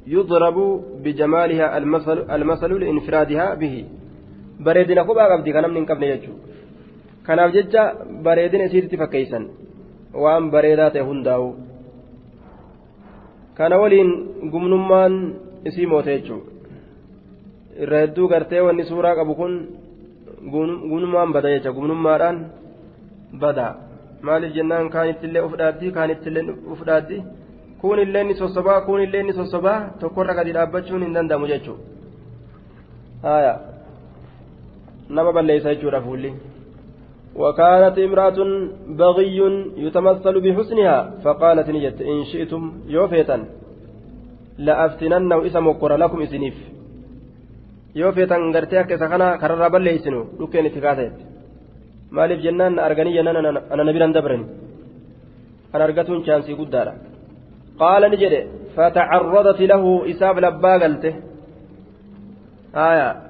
[0.06, 0.58] يضرب
[1.04, 3.84] بجمالها المثل المثل لانفرادها به
[4.64, 6.42] bareedina kophaa qabdi kan namni hin qabne jechuudha.
[7.26, 7.82] Kanaaf jecha
[8.26, 9.44] bareedina isiitti fakkeessan
[10.24, 11.48] waan bareedaa ta'e hundaa'u.
[13.54, 14.10] Kana waliin
[14.52, 15.14] gumnummaan
[15.64, 16.50] isii moote jechuudha.
[17.82, 19.52] Irra hedduu gartee wanni suuraa qabu kun
[20.52, 22.38] gumnummaan bada jecha gumnummaadhaan
[23.40, 23.66] bada.
[24.22, 25.52] Maaliif jennaan kaanittillee uf
[25.94, 27.18] kaanittillee uf dhaaddi
[27.80, 31.84] kun illee ni sossobaa kun illee ni sossobaa tokkorra gadi dhaabbachuun hin danda'amu jechuudha
[35.08, 36.32] nama balleessa jechuudha fuulli.
[37.42, 38.38] وكانت امرأة
[39.00, 39.38] بغي
[39.84, 42.62] يتمثل بحسنها فقالت نجت إن شئتم
[42.94, 43.36] يوفيتا
[44.66, 46.56] لأفتنن إسم وقر لكم إسنيف
[48.00, 50.66] يوفيتا غرتي أكسا خنا كرر بل إسنو لكين
[52.44, 53.36] jennaan arganii jennaan
[53.72, 54.42] ana na biran dabran
[55.74, 56.92] an argatuun chaansii guddaadha
[57.80, 58.40] qaala ni jedhe
[58.76, 61.10] fatacaradat lahu isaaf labbaa galte
[62.88, 63.25] aya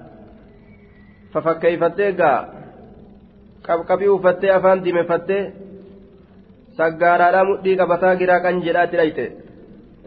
[1.36, 2.36] fafakkeeyfattee gaa
[3.68, 5.42] qabqabii uffattee afaan dimefattee
[6.78, 9.24] saggaaraadhaa mudhii qabataa giraa qan jedhaatti dhayte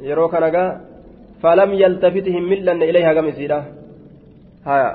[0.08, 0.70] yeroo kana gaa
[1.44, 3.60] falam yaltafiti hin mil'anne ilayhi hagam isiidha
[4.70, 4.90] haya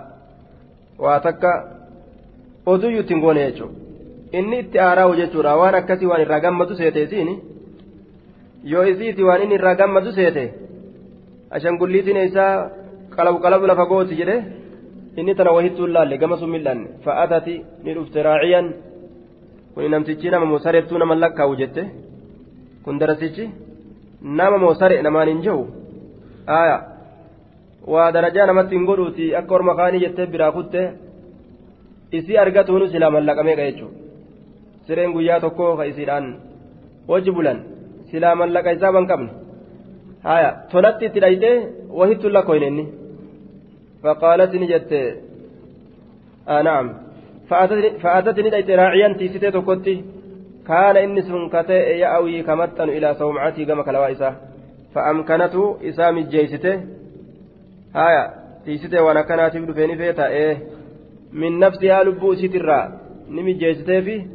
[1.05, 1.53] waa takka
[2.73, 3.77] oduyyuu ittiin goone jechuudha
[4.39, 7.31] inni itti aaraa'u jechuudha waan akkasii waan irraa gammadu seeteesiin
[8.73, 10.45] yoo isiiti waan inni irraa gammadu seete
[11.57, 12.53] ashangulliitiin isaa
[13.17, 14.37] qalabu qalabu lafa gooti jedhe
[15.19, 16.87] inni tana wahittuu laalle gama sun mil'anne.
[17.05, 18.67] Fa'aatati ni dhufte raaciyan.
[19.75, 21.83] Kun namtichi nama moo sareettuu nama lakkaa'u jette.
[22.85, 23.45] Kun darasichi
[24.39, 25.63] nama moo sare namaan hin jiru.
[26.57, 26.81] Aayaa
[27.93, 30.81] waa darajaa namatti hin godhuuti akka orma kaanii jettee biraa kutte
[32.19, 33.97] isii argatuunu silaa mallaqameeqa jechuudha.
[34.87, 36.27] Sireen guyyaa tokko ka isiidhaan
[37.09, 37.59] hojii bulan
[38.11, 39.31] silaa mallaqa isaa ban qabne
[40.29, 41.55] haya tolatti itti dhaytee
[41.99, 42.85] wahittu lakkoyne inni
[44.04, 45.02] faqaalati ni jette
[46.68, 46.92] naam
[47.50, 49.96] fa'aatatti ni dhayte raaciyan tiisitee tokkotti
[50.70, 54.34] kaana inni sun katee ya'awii kamaxxanu ilaa sawmacatii gama kalawaa isaa
[54.94, 56.74] fa'amkanatu isaa mijjeeysite
[58.00, 58.24] haya
[58.66, 60.54] tiisitee waan akkanaatiif dhufeeni feeta ee
[61.34, 62.80] من نفسها لبو سترا
[63.30, 64.26] نمي جيستيفي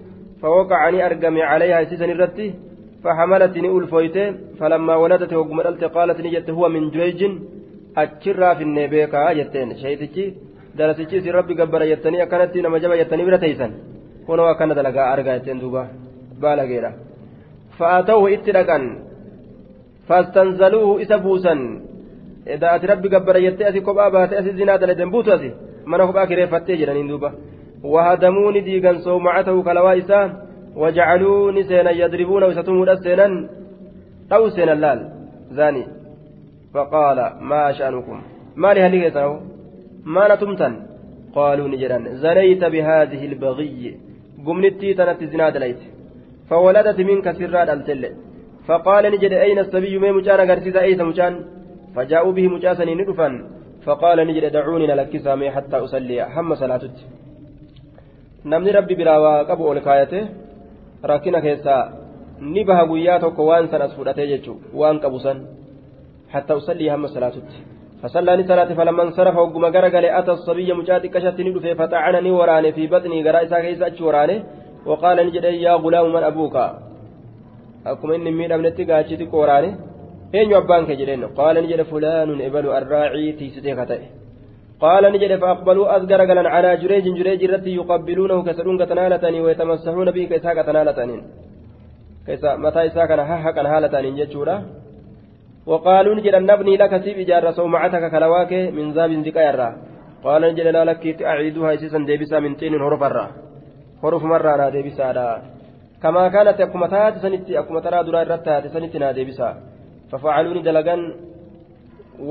[0.42, 2.54] فوقعني أرقمي عليها سيسن الرتي
[3.04, 4.16] فحملتني ألفويت
[4.58, 5.60] فلما ولدت وقم
[5.96, 7.20] قالت نجت هو من جريج
[8.03, 10.25] أتشرا في النبيكا جتين شيتشي
[10.77, 13.71] درسيتشي سي ربي قبر يتني أكنت نما جبا يتني برتيسن
[14.29, 15.83] هنا وكان دلقا أرقا يتين دوبا
[16.41, 16.91] بالا غيرا
[17.77, 18.77] فأتوه اترقا
[20.07, 21.55] فاستنزلوه إسبوسا
[22.53, 25.51] إذا أتي ربي قبر يتي أسي كوبا باتي أسي زنا دلدن بوتو أسي
[25.89, 27.31] mana kophaa kireeffattee jedhaniin duuba.
[27.83, 30.29] Wahadamuu ni diigan soomacatahu kalawaa isaa
[30.75, 33.49] wajacaluu ni seenan yadribuuna isa tumuudhas seenan.
[36.73, 38.17] Sha'anukum
[38.63, 39.35] maali halli keessanahu
[40.15, 40.73] maana tumtan
[41.37, 43.97] qaaluu ni jedhan zanayta bihaadihi ilbagiyyi
[44.45, 45.99] gumnittii tanatti zinaa dalayte
[46.49, 48.03] فولدت منك سرا التل
[48.67, 51.33] فقال نجد أين السبي ما مجان أغرسيس أيس مجان
[51.95, 53.29] فجاءوا به مجاسا ندفا
[53.85, 56.97] فقال نجد دعوني نلكسا مي حتى أصلي هم صلاتك
[58.51, 60.19] namni rabbi biraa qabu ol kaayate
[61.03, 61.91] rakkina keessaa
[62.53, 63.67] ni baha guyyaa tokko waan
[66.33, 67.59] hatta usallii hamma salaatutti
[68.03, 73.23] فصلى صلاة فلما انصرف وقم غرغل أتى الصبي مجاد كشت ندفه فطعنني وراني في بطني
[73.25, 74.43] غرا إسا كيس وراني.
[74.85, 76.55] وقال نجد يا غلام من أبوك.
[77.85, 79.71] أكم إني من أبنتي قاتشتي وراني.
[80.35, 84.01] أين يبانك جدين قال نجد فلان إبل الراعي تيستي خطئ
[84.83, 90.51] قال نجد فأقبلوا أذكر قلن على جريج جريج التي يقبلونه كسرون كتنالتني ويتمسحون به كيسا
[90.57, 91.17] كتنالتني
[92.25, 94.55] كيسا متى إسا كان هاها كان هالتني جتشورا.
[95.71, 99.69] وقالوا نجد نبني لك سيب إجارة صومعتك كلواك من ذاب ذكايرا
[100.25, 103.27] قال نجد لا لك أعيدها إسيسا ديبسا من طين هرف الرا
[104.03, 105.09] هرف مرة أنا ديبسا
[106.03, 109.49] كما كانت أكما تات سنتي أكما ترى درا الرتات سنتنا ديبسا.
[110.11, 111.01] ففعلوني دلقان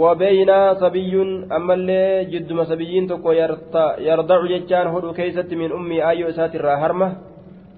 [0.01, 0.51] وبين
[0.83, 1.14] صبي
[1.57, 3.33] أما اللي جد سبيين تكو
[4.09, 7.09] يرضع ججان هدو كيست من أمي آيو إسات الراهرمة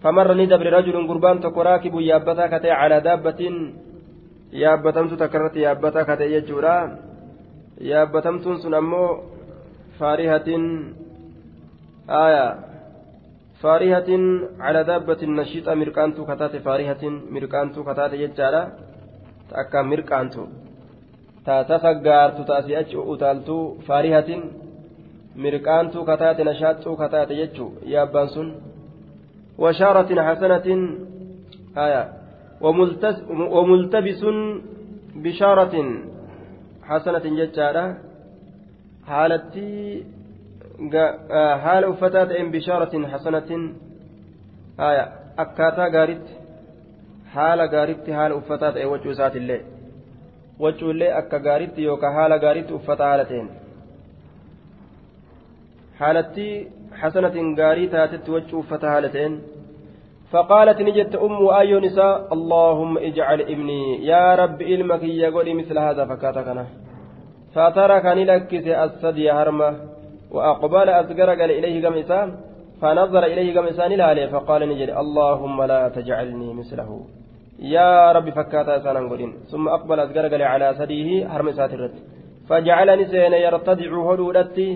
[0.02, 3.40] فمر ندبر رجل قربان تكو راكب يابتا كتي على دابة
[4.52, 6.74] yaabbatamtu takkarratti yaabbataa kate jechuudha
[7.90, 9.24] yaabbatamtuun sun ammoo
[9.98, 10.64] faarihatin
[12.24, 12.46] aya
[13.62, 14.22] faarihatin
[14.58, 18.62] cala daabbatin nashixa mirqaantuu kataate faarihatin mirqaantuu kataate jechaadha
[19.48, 20.42] ta akka mirqaantu
[21.44, 24.42] ta tasaggaartu ta asii achi utaaltuu faarihatin
[25.44, 28.48] mirqaantuu kataate nashaaxuu kataate jechuu yaabbaan sun
[29.62, 30.80] washaaratin hasanatin
[31.74, 32.02] aya
[32.60, 34.22] وملتبس
[35.14, 35.74] بشارة
[36.82, 37.84] حسنة ججارة
[39.06, 40.04] حالتي
[41.64, 43.50] حال أفتات إن بشارة حسنة.
[44.80, 45.04] آية
[45.38, 46.26] أكاتا غارت.
[47.34, 48.32] حال غارت حال
[48.92, 49.60] وجه سات الله
[50.64, 53.48] wacuullee akka gaaritti yookaan haala gaaritti uffata haala ta'een
[56.00, 56.54] haalattii
[57.00, 59.32] حسنة غاري تاتت وجه فتها لتين
[60.32, 66.66] فقالت نجت أم أي نساء اللهم اجعل ابني يا رب علمك يقول مثل هذا فكاتكنا.
[67.54, 68.54] فتركني لك
[68.84, 69.70] الثدي هرمة
[70.30, 70.88] وأقبل
[71.40, 71.94] قال إليه قم
[72.80, 77.00] فنظر إليه قم إسان عليه فقال نجد اللهم لا تجعلني مثله.
[77.76, 79.00] يا رب فكاتا إسانا
[79.50, 81.94] ثم أقبل قال على ثديه هرم ساترت.
[82.48, 84.68] فجعلني سين يرتدع هدودتي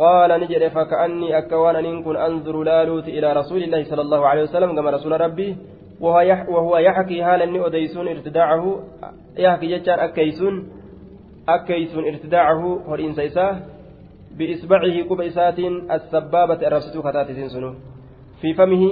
[0.00, 4.76] قال نجد فكأني أكوان أن كن أنظر لالوت إلى رسول الله صلى الله عليه وسلم
[4.76, 5.56] كما رسول ربي
[6.00, 8.82] وهو, يح وهو يحكي حال أني أديسون ارتداعه
[9.36, 10.54] يحكي جتان أكيسون
[11.48, 13.56] أكيسون ارتداعه هرين سيساه
[14.38, 15.58] بإصبعه قبيسات
[15.96, 17.74] السبابة الرفسة كتات سنسنو.
[18.40, 18.84] في فمه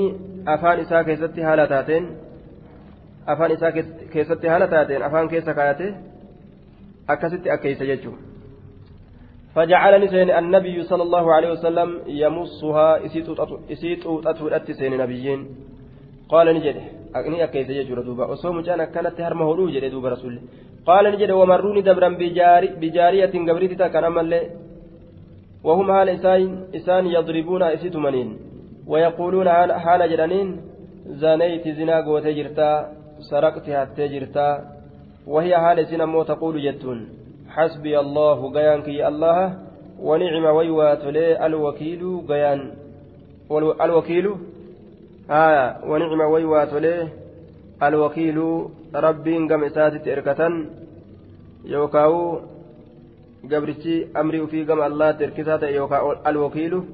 [0.48, 2.04] أفان إساء كيست هالتاتين
[3.28, 3.70] أفان إساء
[4.12, 5.94] كيست هالتاتين أفان كيس كايته
[7.10, 8.12] أكست أكيس يجو
[9.58, 12.88] فجعلني سين النبي صلى الله عليه وسلم يمصها
[13.74, 15.40] إسيت أتولت سين نبيين.
[16.32, 16.84] قال نجده
[17.16, 18.24] أغني أكيس يجور دوبا.
[18.30, 20.34] وصوم جانا كانت هرمه هدو جده دوبا رسول.
[20.86, 24.40] قال نجده ومروني دبرا بجاري بجارية قبرتي كان ملي
[25.64, 26.42] وهم حال إسان,
[26.78, 28.28] إسان يضربون إسيتمنين
[28.86, 29.48] ويقولون
[29.84, 30.48] حال جرانين
[31.20, 32.70] زانيت زنا قوتي جرتا
[33.30, 34.48] سرقت هاتي جرتا.
[35.26, 37.17] وهي حال سنمو تقول جتون.
[37.48, 39.58] حسبي الله قيان كي الله
[40.00, 42.60] ونعم ويوات لي الوكيل قيان
[43.84, 44.26] الوكيل
[45.30, 47.08] آية ونعم ويوات لي
[47.82, 48.38] الوكيل
[48.94, 50.40] ربي قم إساتي إركة
[51.64, 52.40] يوكاو
[54.14, 56.86] amrii ufii gama allaatti hirkisaa ta'e yookaan alwakiilu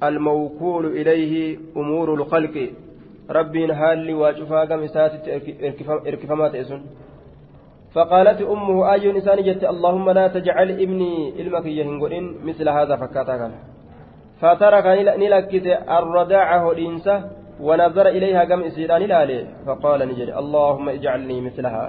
[0.00, 2.74] almawkuulu ilayhi umuuru lqalqi
[3.28, 5.30] rabbiin haalli waa cufaa gama isaatitti
[6.06, 6.82] hirkifamaa ta'e sun
[7.94, 12.14] فقالت أمه آي إنسان جت اللهم لا تجعل ابني إلمك يهنقل
[12.44, 13.52] مثل هذا فكاتا كان.
[14.40, 14.86] فترك
[15.22, 15.66] نلكت
[15.98, 17.30] الرداعة الإنسة
[17.60, 21.84] ونظر إليها قم إسيران الآلي فقال نجري اللهم اجعلني مثلها.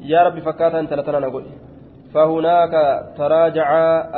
[0.00, 1.44] يا رب فكاتا أنت لتنا نقول
[2.14, 2.74] فهناك
[3.18, 3.68] تراجع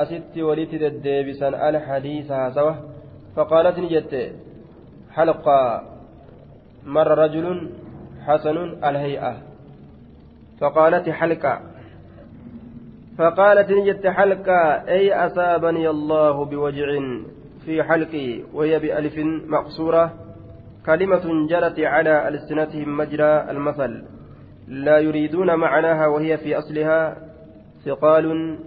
[0.03, 2.75] أست وليت الديبسا الحديث سوا
[3.37, 4.13] فقالت نجت
[5.17, 5.83] حلقة
[6.95, 7.47] مر رجل
[8.27, 8.57] حسن
[8.89, 9.33] الهيئة.
[10.61, 11.61] فقالت حلقة.
[13.19, 16.87] فقالت نجت حلقة أي أصابني الله بوجع
[17.65, 20.13] في حلقي وهي بألف مقصورة
[20.87, 24.05] كلمة جرت على ألسنتهم مجرى المثل.
[24.69, 27.17] لا يريدون معناها وهي في أصلها
[27.85, 28.59] ثقال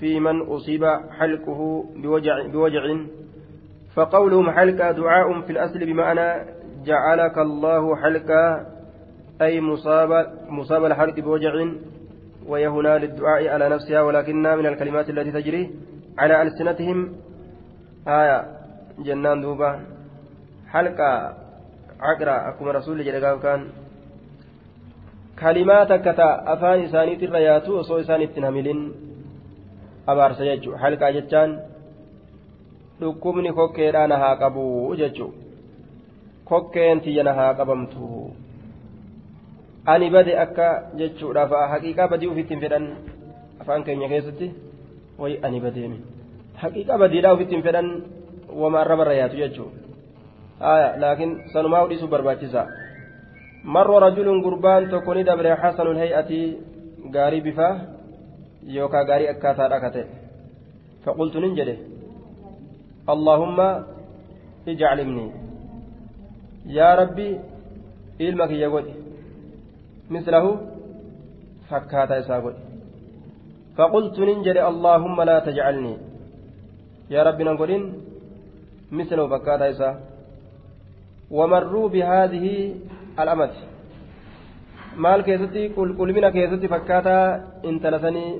[0.00, 0.84] في من أصيب
[1.18, 2.96] حلقه بوجع, بوجع.
[3.94, 6.44] فقولهم حلقة دعاء في الأصل بمعنى
[6.84, 8.66] جعلك الله حلقة
[9.42, 10.10] أي مصاب
[10.48, 11.54] مصاب الحلق بوجع
[12.46, 15.70] وهي هنا للدعاء على نفسها ولكنها من الكلمات التي تجري
[16.18, 16.98] على ألسنتهم
[18.08, 18.38] آية
[18.98, 19.80] جنان دوبا
[20.68, 21.34] حلقة
[22.00, 23.60] عقرة أكما رسول جل كان
[26.84, 28.80] isaaniitirra yaatu osoo isaan ittiin hamilin
[30.06, 31.52] abaarsa jechuudha halkaa jechaan
[33.00, 34.64] dhukkubni kokkeedhaa na haa qabu
[35.00, 35.36] jechuudha
[36.44, 38.06] kokkeen tiyya na haa qabamtu
[39.86, 40.68] ani bade akka
[40.98, 42.86] jechuudhaaf haqiiqaa badii ofittiin fedhan
[43.60, 44.50] afaan keenya keessatti
[45.18, 45.98] wayi ani badeemi
[46.62, 47.92] haqiiqaa badiidhaa ofittiin fedhan
[48.62, 50.74] wama arrabarra yaatu jechuudha
[51.04, 52.66] laakiin sanumaa hudhisuu barbaachisa.
[53.66, 56.30] مر رجل قربان تكوني دبر حسن الهيئة
[57.14, 57.68] غاري بفا
[58.76, 60.04] يوكا غاري أكاتا ركته
[61.04, 61.76] فقلت ننجده
[63.14, 63.58] اللهم
[64.70, 65.26] اجعل ابني
[66.78, 67.28] يا ربي
[68.26, 68.92] ilma kiyya godhi
[71.70, 72.66] fakkaataa isaa godhi
[73.78, 75.94] فقلت ننجل اللهم لا تجعلني
[77.14, 77.70] يا رب نقول
[78.98, 79.90] مثل فكاتا إسا
[81.38, 82.46] ومروا بهذه
[83.22, 83.56] الأمة
[85.04, 87.24] maal keessatti qulqullina keessatti fakkaataa
[87.70, 88.30] intalasanii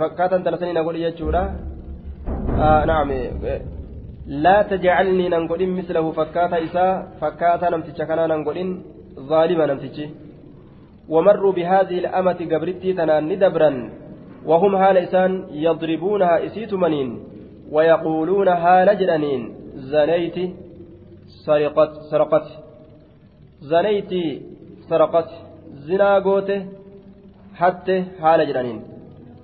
[0.00, 1.42] fakkaataa intalasanii na godhi jechuudha
[2.90, 3.10] naam
[4.44, 8.70] laa tajcalnii nan godhin mislahu fakkaataa isaa fakkaataa namticha kanaa nan godhin
[9.30, 10.06] zaalima namtichi
[11.08, 13.70] ومروا بهذه الأمة قبرتي تنان ندبرا
[14.46, 17.10] وهم هال إسان يضربونها إسيت منين
[17.74, 19.42] ويقولون هال جرانين
[19.92, 20.36] زنيت
[21.44, 22.46] سرقت سرقت.
[23.70, 24.12] زنيت
[24.88, 25.30] سرقت.
[25.86, 26.60] زنا قوته
[27.60, 28.78] حتى حال جرانين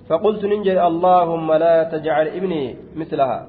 [0.09, 2.63] فقلت ننجي اللهم لا تجعل ابني
[2.95, 3.39] مثلها.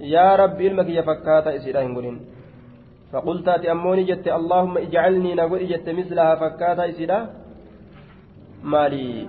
[0.00, 2.16] يا رب علمك يفكات إسيرين قلين
[3.12, 7.18] فقلت أموني جت اللهم اجعلني نقول جت مثلها فكات إسيرا
[8.62, 9.28] مالي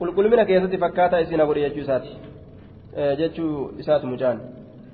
[0.00, 2.12] qulqullina keessatti fakkaataa isin godhe jechuu isaati
[3.20, 3.52] jechuu
[3.82, 4.38] isaati mucaan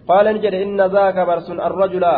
[0.09, 2.15] qaala ni jedhe inna zaaka barsun arrajula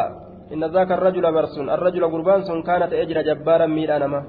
[0.54, 4.20] inna zaaka arrajula barsun arrajula gurbaan sun kaana ta'ee jira jabbaaran miidhaa nama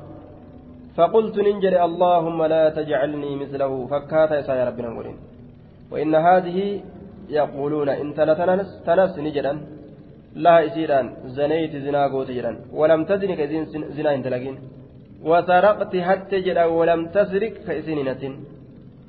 [0.97, 5.17] فقلت ننجر اللهم لا تجعلني مثله فكاتا يا ربنا نقولين
[5.91, 6.57] وإن هذه
[7.39, 9.53] يقولون إن تنس تنس نجرا
[10.45, 11.07] لا إسيران
[11.37, 13.63] زنيت زنا قوت جرا ولم تزن كزين
[13.95, 14.55] زنا انت لكن
[15.29, 18.23] وسرقت حتى جرا ولم تسرق كإسنينة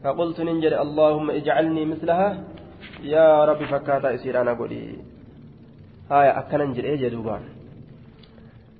[0.02, 2.30] فقلت ننجر اللهم اجعلني مثلها.
[3.02, 4.82] يا رب فكاتا إسيران قولي.
[6.18, 7.42] آية أكنا نجر إيه جدوبان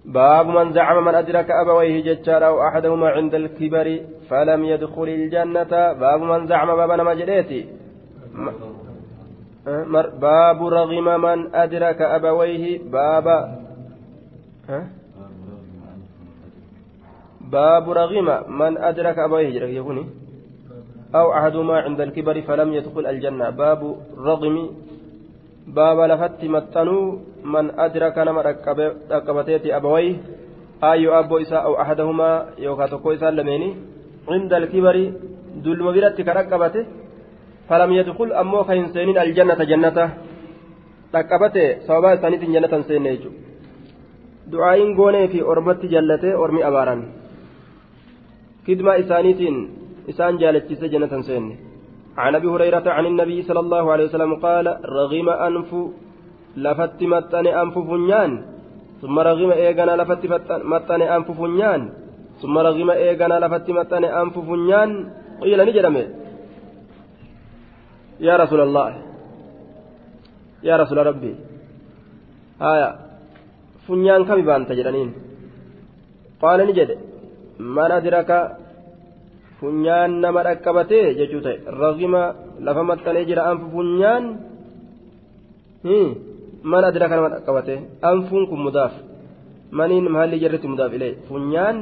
[0.04, 3.86] باب من زعم من أدرك أبويه ججار أو أحدهما عند الكبر
[4.28, 5.72] فلم يدخل الجنة.
[6.02, 7.60] باب من زعم باب نمجريتي
[10.26, 12.64] باب رغم من أدرك أبويه.
[12.94, 13.26] باب
[17.56, 18.28] باب رغم
[18.60, 20.04] من أدرك أبويه يقولي
[21.14, 23.46] أو أحدهما عند الكبر فلم يدخل الجنة.
[23.62, 23.80] باب
[24.28, 24.56] رغم
[25.78, 26.98] باب لفت متنو
[27.54, 28.40] من أدرك نما
[29.12, 30.16] ركبتيتي أبويه.
[30.90, 32.28] أي أبو إساء أو أحدهما
[32.58, 33.70] يوكا تكو إساء لميني.
[34.32, 34.96] عند الكبر
[35.64, 36.84] دل مبيرت كركبته
[37.68, 39.98] فلم يدخل أمو كإنسانين الجنة جنة
[41.16, 43.30] ركبته سوابا إسانيت جنة سينيجو.
[44.52, 47.00] دعائين قوني في أرمت جلته أرمي أباران.
[48.66, 49.56] كدما إسانيتين
[50.10, 51.56] إسان جالتشيس جنة سيني.
[52.16, 54.66] عن أبي هريرة عن النبي صلى الله عليه وسلم قال
[54.98, 55.70] رغم انف
[56.56, 58.32] لفت متن أنف فنيان.
[59.02, 61.82] ثم رغم ايغنا لفت متن أنف فنيان.
[62.42, 64.90] ثم رغم ايغنا لفت متن أنف فنيان.
[65.42, 66.06] قيل نجرمه.
[68.20, 68.88] يا رسول الله
[70.62, 71.34] يا رسول ربي
[72.62, 72.90] آية
[73.86, 75.10] فنيان كم بان تجرنين
[76.42, 76.90] قال نجد
[77.60, 78.30] من أدرك
[79.60, 82.22] funyaan nama dhaqqabatee jechuu ta'e ragima
[82.66, 84.24] lafa maxxanee jira anfu funyaan
[86.70, 87.74] man adira kanama dhaqqabate
[88.10, 88.92] anfuun kun mudaaf
[89.78, 91.76] maniin mahalli jirritti mudaaf ilee funyaan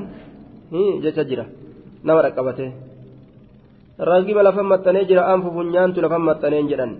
[1.04, 1.44] jecha jira
[2.06, 2.66] nama dhaqqabate
[4.10, 6.92] ragima lafa maxxanee jira anfu funyaantu lafa maxxaneen jedhan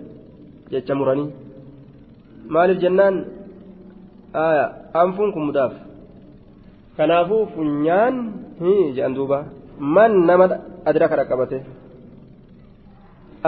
[0.73, 1.29] jecha muranii
[2.53, 3.15] maaliif jennaan
[5.03, 5.73] anfuun kun mudaaf
[6.97, 8.15] kanaafuu funyaan
[8.95, 9.39] jedhan duuba.
[9.79, 10.45] Man nama
[10.89, 11.57] adraka dhaqqabate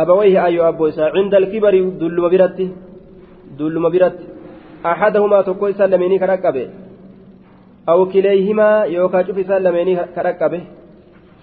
[0.01, 2.65] abawayhi ayyo abboo isaa cinda alkibarii dulluma biratti
[3.57, 4.25] dulluma biratti.
[4.83, 6.63] Axadahumaa tokko isaan lameenii ka dhaqqabe
[7.91, 10.59] aw kileeyhimaa yookaa cuf isaan lameenii ka dhaqqabe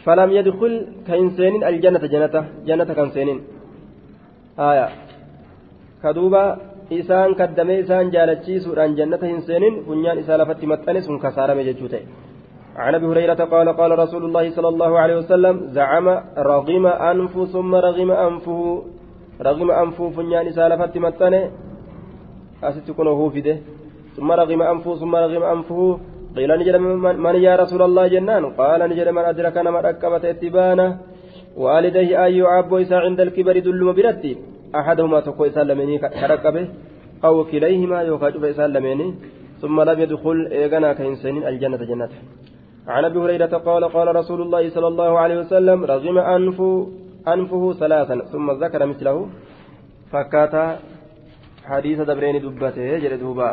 [0.05, 0.73] فلم kan
[1.09, 2.35] كينسين الجنة جنة
[2.69, 3.39] جنة isaan
[4.59, 4.89] آية
[6.05, 6.45] isaan
[6.93, 7.83] إسان كدمي
[9.27, 12.05] hin seenin funyaan isaa هنسين maxxane sun kasaarame jechuu tae.
[12.77, 16.07] عن أبي هريرة قال قال رسول الله صلى الله عليه وسلم زعم
[16.39, 18.83] رغم أنف ثم رغم أنفه
[19.43, 21.51] رغم أنفه فنيان سالفت متنه
[22.63, 23.57] أسيت هو فيده.
[24.17, 25.99] ثم رغم أنفه ثم رغم أنفه
[26.37, 26.77] قيل نجد
[27.25, 30.87] من يا رسول الله جنان؟ قال نجد من أدرك نما ركبت اتبانة
[31.63, 34.33] والديه اي عبو عند الكبر دل مبرتي
[34.75, 36.65] أحدهما تقوي سلمني كركبه
[37.25, 39.15] أو كليهما يوكاج سلمني
[39.63, 42.19] ثم لم يدخل ايغنا كينسين الجنة جنته.
[42.89, 46.59] عن أبي هريرة قال قال رسول الله صلى الله عليه وسلم رغم انف
[47.29, 49.29] أنفه ثلاثا ثم ذكر مثله
[50.13, 50.79] فكاتا
[51.65, 53.51] حديث دبرين دبته جلدوبا